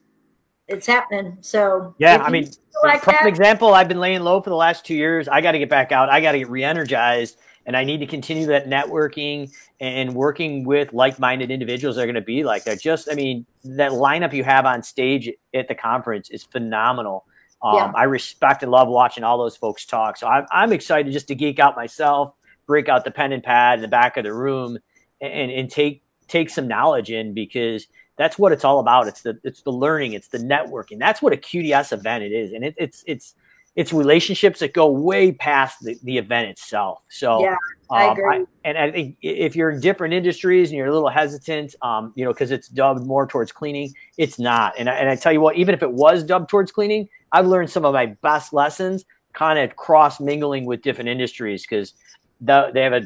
it's 0.69 0.87
happening. 0.87 1.39
So 1.41 1.95
yeah, 1.99 2.23
I 2.23 2.31
mean, 2.31 2.51
like 2.83 3.03
for 3.03 3.13
that, 3.13 3.27
example, 3.27 3.75
I've 3.75 3.89
been 3.89 4.01
laying 4.01 4.23
low 4.23 4.41
for 4.41 4.51
the 4.51 4.57
last 4.57 4.85
two 4.85 4.95
years. 4.95 5.29
I 5.29 5.41
got 5.41 5.53
to 5.53 5.59
get 5.59 5.71
back 5.71 5.93
out. 5.93 6.09
I 6.09 6.21
got 6.21 6.33
to 6.33 6.39
get 6.39 6.49
re-energized, 6.49 7.39
and 7.67 7.77
I 7.77 7.85
need 7.85 7.99
to 7.99 8.07
continue 8.07 8.47
that 8.47 8.67
networking 8.67 9.53
and 9.81 10.15
working 10.15 10.65
with 10.65 10.93
like-minded 10.93 11.51
individuals 11.51 11.97
that 11.97 12.03
are 12.03 12.07
going 12.07 12.15
to 12.15 12.21
be 12.21 12.43
like 12.43 12.65
that. 12.65 12.81
Just, 12.81 13.09
I 13.11 13.15
mean, 13.15 13.47
that 13.65 13.93
lineup 13.93 14.33
you 14.33 14.43
have 14.43 14.67
on 14.67 14.83
stage 14.83 15.31
at 15.55 15.69
the 15.69 15.75
conference 15.75 16.31
is 16.31 16.43
phenomenal. 16.43 17.27
Um, 17.63 17.75
yeah. 17.75 17.93
I 17.95 18.05
respect 18.05 18.63
and 18.63 18.71
love 18.71 18.89
watching 18.89 19.25
all 19.25 19.39
those 19.39 19.57
folks 19.57 19.87
talk. 19.87 20.17
So 20.17 20.27
I'm, 20.27 20.47
I'm 20.51 20.73
excited 20.73 21.13
just 21.13 21.29
to 21.29 21.35
geek 21.35 21.59
out 21.59 21.77
myself 21.77 22.35
break 22.67 22.89
out 22.89 23.05
the 23.05 23.11
pen 23.11 23.33
and 23.33 23.43
pad 23.43 23.79
in 23.79 23.83
the 23.83 23.89
back 23.89 24.17
of 24.17 24.25
the 24.25 24.33
room 24.33 24.79
and, 25.21 25.51
and 25.51 25.71
take 25.71 26.03
take 26.29 26.51
some 26.51 26.67
knowledge 26.67 27.11
in 27.11 27.33
because 27.33 27.87
that's 28.17 28.39
what 28.39 28.53
it's 28.53 28.65
all 28.65 28.81
about. 28.81 29.09
It's 29.09 29.23
the 29.23 29.39
it's 29.45 29.63
the 29.63 29.73
learning, 29.73 30.13
it's 30.13 30.29
the 30.29 30.39
networking. 30.39 30.99
That's 30.99 31.23
what 31.23 31.33
a 31.33 31.37
QDS 31.37 31.93
event 31.93 32.25
it 32.25 32.33
is, 32.33 32.53
and 32.53 32.65
it, 32.65 32.75
it's 32.79 33.05
it's 33.07 33.35
it's 33.77 33.93
relationships 33.93 34.61
that 34.61 34.73
go 34.73 34.91
way 34.91 35.33
past 35.33 35.85
the, 35.85 35.99
the 36.03 36.17
event 36.17 36.49
itself. 36.49 37.05
So 37.11 37.43
yeah, 37.43 37.57
I 37.91 38.07
um, 38.07 38.13
agree. 38.13 38.37
I, 38.37 38.45
and 38.65 38.79
I 38.79 38.91
think 38.91 39.19
if 39.21 39.55
you're 39.55 39.71
in 39.71 39.81
different 39.81 40.15
industries 40.15 40.71
and 40.71 40.79
you're 40.79 40.87
a 40.87 40.93
little 40.93 41.11
hesitant, 41.11 41.75
um, 41.83 42.13
you 42.17 42.25
know, 42.25 42.33
because 42.33 42.51
it's 42.51 42.69
dubbed 42.69 43.07
more 43.07 43.27
towards 43.27 43.53
cleaning, 43.53 43.95
it's 44.17 44.39
not. 44.39 44.73
And 44.79 44.89
I, 44.89 44.95
and 44.95 45.11
I 45.11 45.15
tell 45.15 45.33
you 45.33 45.43
what, 45.43 45.57
even 45.57 45.75
if 45.75 45.83
it 45.83 45.93
was 45.93 46.25
dubbed 46.25 46.49
towards 46.49 46.73
cleaning, 46.73 47.07
I've 47.33 47.47
learned 47.47 47.69
some 47.69 47.85
of 47.85 47.93
my 47.93 48.07
best 48.07 48.55
lessons 48.55 49.05
kind 49.35 49.59
of 49.59 49.77
cross 49.77 50.21
mingling 50.21 50.65
with 50.65 50.81
different 50.81 51.11
industries 51.11 51.63
because 51.63 51.93
the, 52.41 52.71
they 52.73 52.83
have 52.83 52.93
a 52.93 53.03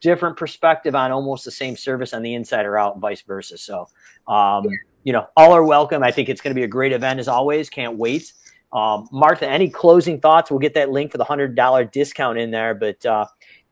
different 0.00 0.36
perspective 0.36 0.94
on 0.94 1.12
almost 1.12 1.44
the 1.44 1.50
same 1.50 1.76
service 1.76 2.12
on 2.12 2.22
the 2.22 2.34
inside 2.34 2.66
or 2.66 2.78
out 2.78 2.94
and 2.94 3.00
vice 3.00 3.22
versa. 3.22 3.58
So, 3.58 3.88
um, 4.28 4.66
you 5.04 5.12
know, 5.12 5.26
all 5.36 5.52
are 5.52 5.64
welcome. 5.64 6.02
I 6.02 6.10
think 6.10 6.28
it's 6.28 6.40
going 6.40 6.54
to 6.54 6.58
be 6.58 6.64
a 6.64 6.68
great 6.68 6.92
event 6.92 7.20
as 7.20 7.28
always. 7.28 7.70
Can't 7.70 7.96
wait. 7.96 8.32
Um, 8.72 9.08
Martha, 9.12 9.48
any 9.48 9.68
closing 9.68 10.20
thoughts? 10.20 10.50
We'll 10.50 10.60
get 10.60 10.74
that 10.74 10.90
link 10.90 11.12
for 11.12 11.18
the 11.18 11.24
$100 11.24 11.92
discount 11.92 12.38
in 12.38 12.50
there. 12.50 12.74
But 12.74 13.04
uh, 13.04 13.26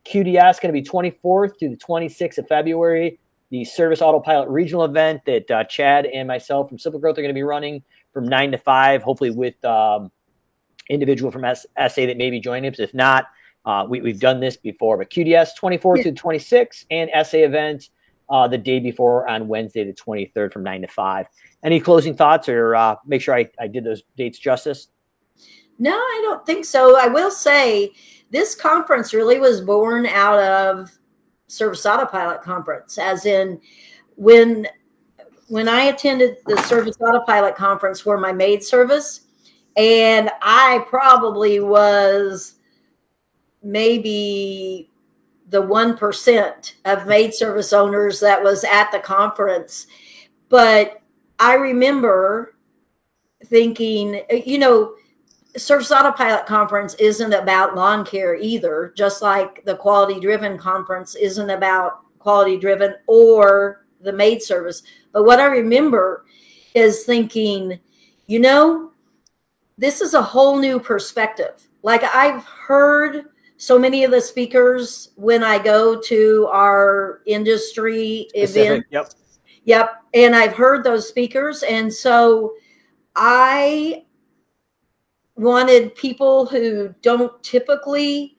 QDS 0.06 0.60
going 0.60 0.72
to 0.74 0.80
be 0.80 0.82
24th 0.82 1.58
through 1.58 1.70
the 1.70 1.76
26th 1.76 2.38
of 2.38 2.48
February. 2.48 3.18
The 3.50 3.64
Service 3.64 4.00
Autopilot 4.00 4.48
Regional 4.48 4.84
event 4.84 5.24
that 5.26 5.50
uh, 5.50 5.64
Chad 5.64 6.06
and 6.06 6.28
myself 6.28 6.68
from 6.68 6.78
Simple 6.78 7.00
Growth 7.00 7.18
are 7.18 7.22
going 7.22 7.34
to 7.34 7.34
be 7.34 7.42
running 7.42 7.82
from 8.12 8.28
nine 8.28 8.52
to 8.52 8.58
five, 8.58 9.02
hopefully 9.02 9.30
with 9.30 9.62
um, 9.64 10.12
individual 10.88 11.32
from 11.32 11.44
S- 11.44 11.66
SA 11.76 12.06
that 12.06 12.16
may 12.16 12.30
be 12.30 12.38
joining 12.38 12.70
us. 12.70 12.78
If 12.78 12.94
not, 12.94 13.26
uh, 13.64 13.86
we, 13.88 14.06
have 14.10 14.20
done 14.20 14.40
this 14.40 14.56
before, 14.56 14.96
but 14.96 15.10
QDS 15.10 15.56
24 15.56 15.98
yeah. 15.98 16.02
to 16.04 16.12
26 16.12 16.86
and 16.90 17.10
SA 17.26 17.38
event 17.38 17.90
uh, 18.30 18.46
the 18.48 18.58
day 18.58 18.78
before 18.78 19.28
on 19.28 19.48
Wednesday, 19.48 19.84
the 19.84 19.92
23rd 19.92 20.52
from 20.52 20.62
9 20.62 20.82
to 20.82 20.88
5. 20.88 21.26
Any 21.64 21.80
closing 21.80 22.14
thoughts 22.14 22.48
or 22.48 22.74
uh, 22.74 22.96
make 23.06 23.20
sure 23.20 23.34
I, 23.34 23.48
I 23.58 23.66
did 23.66 23.84
those 23.84 24.02
dates 24.16 24.38
justice? 24.38 24.88
No, 25.78 25.92
I 25.92 26.20
don't 26.22 26.46
think 26.46 26.64
so. 26.64 26.98
I 26.98 27.08
will 27.08 27.30
say 27.30 27.92
this 28.30 28.54
conference 28.54 29.12
really 29.12 29.38
was 29.38 29.60
born 29.60 30.06
out 30.06 30.38
of 30.38 30.90
Service 31.48 31.84
Autopilot 31.84 32.42
conference, 32.42 32.96
as 32.96 33.26
in 33.26 33.60
when 34.16 34.68
when 35.48 35.68
I 35.68 35.84
attended 35.84 36.36
the 36.46 36.56
Service 36.62 36.96
Autopilot 37.00 37.56
conference 37.56 38.00
for 38.00 38.18
my 38.18 38.30
maid 38.30 38.62
service, 38.62 39.22
and 39.76 40.30
I 40.42 40.84
probably 40.88 41.58
was 41.58 42.59
maybe 43.62 44.90
the 45.48 45.62
1% 45.62 46.72
of 46.84 47.06
maid 47.06 47.34
service 47.34 47.72
owners 47.72 48.20
that 48.20 48.42
was 48.42 48.64
at 48.64 48.90
the 48.92 49.00
conference. 49.00 49.86
But 50.48 51.02
I 51.38 51.54
remember 51.54 52.54
thinking, 53.44 54.22
you 54.46 54.58
know, 54.58 54.94
Service 55.56 55.90
Autopilot 55.90 56.46
conference 56.46 56.94
isn't 56.94 57.32
about 57.32 57.74
lawn 57.74 58.04
care 58.04 58.36
either, 58.36 58.92
just 58.96 59.20
like 59.20 59.64
the 59.64 59.76
quality 59.76 60.20
driven 60.20 60.56
conference 60.56 61.16
isn't 61.16 61.50
about 61.50 62.02
quality 62.20 62.56
driven 62.56 62.94
or 63.08 63.86
the 64.00 64.12
maid 64.12 64.42
service. 64.42 64.82
But 65.12 65.24
what 65.24 65.40
I 65.40 65.46
remember 65.46 66.24
is 66.74 67.02
thinking, 67.02 67.80
you 68.26 68.38
know, 68.38 68.92
this 69.76 70.00
is 70.00 70.14
a 70.14 70.22
whole 70.22 70.58
new 70.58 70.78
perspective. 70.78 71.68
Like 71.82 72.04
I've 72.04 72.44
heard 72.44 73.29
so 73.60 73.78
many 73.78 74.04
of 74.04 74.10
the 74.10 74.22
speakers 74.22 75.10
when 75.16 75.44
I 75.44 75.58
go 75.58 76.00
to 76.00 76.48
our 76.50 77.20
industry 77.26 78.26
event. 78.32 78.86
Yep. 78.90 79.12
Yep. 79.64 80.02
And 80.14 80.34
I've 80.34 80.54
heard 80.54 80.82
those 80.82 81.06
speakers. 81.06 81.62
And 81.62 81.92
so 81.92 82.54
I 83.14 84.06
wanted 85.36 85.94
people 85.94 86.46
who 86.46 86.94
don't 87.02 87.42
typically 87.42 88.38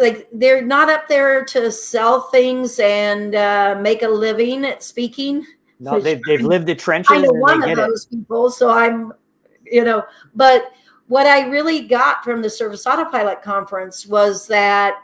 like 0.00 0.26
they're 0.32 0.64
not 0.64 0.88
up 0.88 1.06
there 1.06 1.44
to 1.44 1.70
sell 1.70 2.22
things 2.22 2.80
and 2.80 3.34
uh, 3.34 3.78
make 3.82 4.02
a 4.02 4.08
living 4.08 4.64
at 4.64 4.82
speaking. 4.82 5.46
No, 5.78 6.00
they've, 6.00 6.22
they've 6.26 6.40
lived 6.40 6.66
the 6.66 6.74
trenches. 6.74 7.12
I'm 7.12 7.38
one 7.38 7.62
of 7.68 7.76
those 7.76 8.06
it. 8.06 8.16
people, 8.16 8.50
so 8.50 8.70
I'm, 8.70 9.12
you 9.66 9.84
know, 9.84 10.04
but 10.34 10.72
what 11.08 11.26
I 11.26 11.48
really 11.48 11.80
got 11.80 12.22
from 12.22 12.42
the 12.42 12.50
Service 12.50 12.86
Autopilot 12.86 13.42
conference 13.42 14.06
was 14.06 14.46
that 14.46 15.00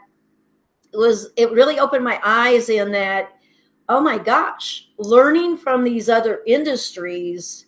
it 0.93 0.97
was 0.97 1.29
it 1.35 1.51
really 1.51 1.79
opened 1.79 2.03
my 2.03 2.19
eyes 2.23 2.69
in 2.69 2.91
that 2.93 3.31
oh 3.89 4.01
my 4.01 4.17
gosh, 4.17 4.87
learning 4.97 5.57
from 5.57 5.83
these 5.83 6.09
other 6.09 6.41
industries 6.47 7.65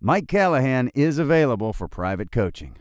Mike 0.00 0.28
Callahan 0.28 0.90
is 0.94 1.18
available 1.18 1.72
for 1.72 1.88
private 1.88 2.30
coaching. 2.30 2.76